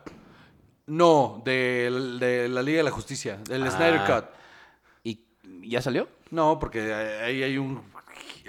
No, 0.85 1.41
de, 1.45 1.89
de 2.19 2.49
la 2.49 2.61
Liga 2.61 2.77
de 2.77 2.83
la 2.83 2.91
Justicia, 2.91 3.37
del 3.47 3.63
Ah. 3.63 3.71
Snyder 3.71 4.01
Cut. 4.05 4.25
¿Y 5.03 5.19
ya 5.69 5.81
salió? 5.81 6.07
No, 6.31 6.59
porque 6.59 6.93
ahí 6.93 7.43
hay 7.43 7.57
un... 7.57 7.81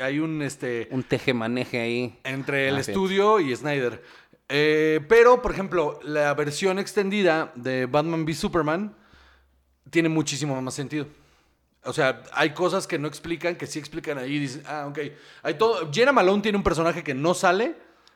Hay 0.00 0.18
un, 0.18 0.42
este... 0.42 0.88
Un 0.90 1.04
teje-maneje 1.04 1.80
ahí. 1.80 2.18
entre 2.24 2.68
el 2.68 2.76
Ah, 2.76 2.80
estudio 2.80 3.38
y 3.38 3.54
Snyder. 3.54 4.02
Eh, 4.48 5.00
pero, 5.08 5.40
por 5.40 5.52
ejemplo, 5.52 6.00
la 6.02 6.34
versión 6.34 6.78
extendida 6.80 7.52
de 7.54 7.86
Batman 7.86 8.24
v 8.24 8.34
Superman 8.34 8.94
tiene 9.90 10.08
muchísimo 10.08 10.60
más 10.60 10.74
sentido. 10.74 11.06
O 11.84 11.92
sea, 11.92 12.22
hay 12.32 12.50
cosas 12.50 12.86
que 12.88 12.98
no 12.98 13.06
explican, 13.06 13.54
que 13.56 13.66
sí 13.66 13.78
explican 13.78 14.18
ahí. 14.18 14.38
Dicen, 14.38 14.62
ah, 14.66 14.86
ok. 14.88 14.98
Hay 15.44 15.54
todo. 15.54 15.90
Jenna 15.92 16.12
Malone 16.12 16.42
tiene 16.42 16.58
un 16.58 16.64
personaje 16.64 17.04
que 17.04 17.14
no 17.14 17.32
sale 17.34 17.74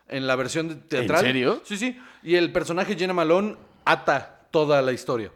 en 0.09 0.26
la 0.26 0.35
versión 0.37 0.81
teatral. 0.88 1.20
serio? 1.20 1.62
Sí, 1.64 1.76
sí. 1.76 1.96
Y 2.22 2.35
el 2.35 2.50
personaje 2.50 2.96
Jenna 2.96 3.12
Malone 3.14 3.57
ata 3.88 4.48
toda 4.51 4.83
la 4.83 4.92
historia. 4.92 5.33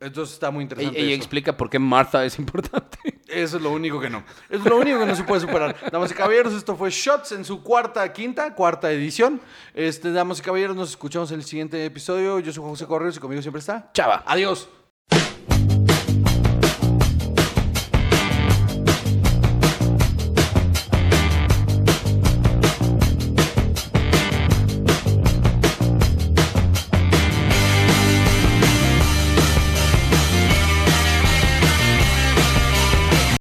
Entonces 0.00 0.34
está 0.34 0.50
muy 0.50 0.62
interesante. 0.62 0.98
ella 0.98 1.10
eso. 1.10 1.16
explica 1.16 1.56
por 1.56 1.70
qué 1.70 1.78
Martha 1.78 2.24
es 2.24 2.38
importante. 2.38 2.98
Eso 3.28 3.56
es 3.56 3.62
lo 3.62 3.70
único 3.70 3.98
que 4.00 4.10
no. 4.10 4.24
Eso 4.50 4.62
es 4.62 4.64
lo 4.64 4.76
único 4.76 4.98
que 4.98 5.06
no 5.06 5.14
se 5.14 5.24
puede 5.24 5.40
superar. 5.40 5.74
Damas 5.90 6.10
y 6.10 6.14
caballeros, 6.14 6.52
esto 6.52 6.76
fue 6.76 6.90
Shots 6.90 7.32
en 7.32 7.44
su 7.44 7.62
cuarta, 7.62 8.12
quinta, 8.12 8.54
cuarta 8.54 8.90
edición. 8.90 9.40
Este, 9.74 10.12
damas 10.12 10.40
y 10.40 10.42
caballeros, 10.42 10.76
nos 10.76 10.90
escuchamos 10.90 11.30
en 11.30 11.38
el 11.38 11.44
siguiente 11.44 11.84
episodio. 11.84 12.40
Yo 12.40 12.52
soy 12.52 12.62
José 12.62 12.86
Correos 12.86 13.16
y 13.16 13.20
conmigo 13.20 13.40
siempre 13.40 13.60
está. 13.60 13.90
Chava. 13.94 14.22
Adiós. 14.26 14.68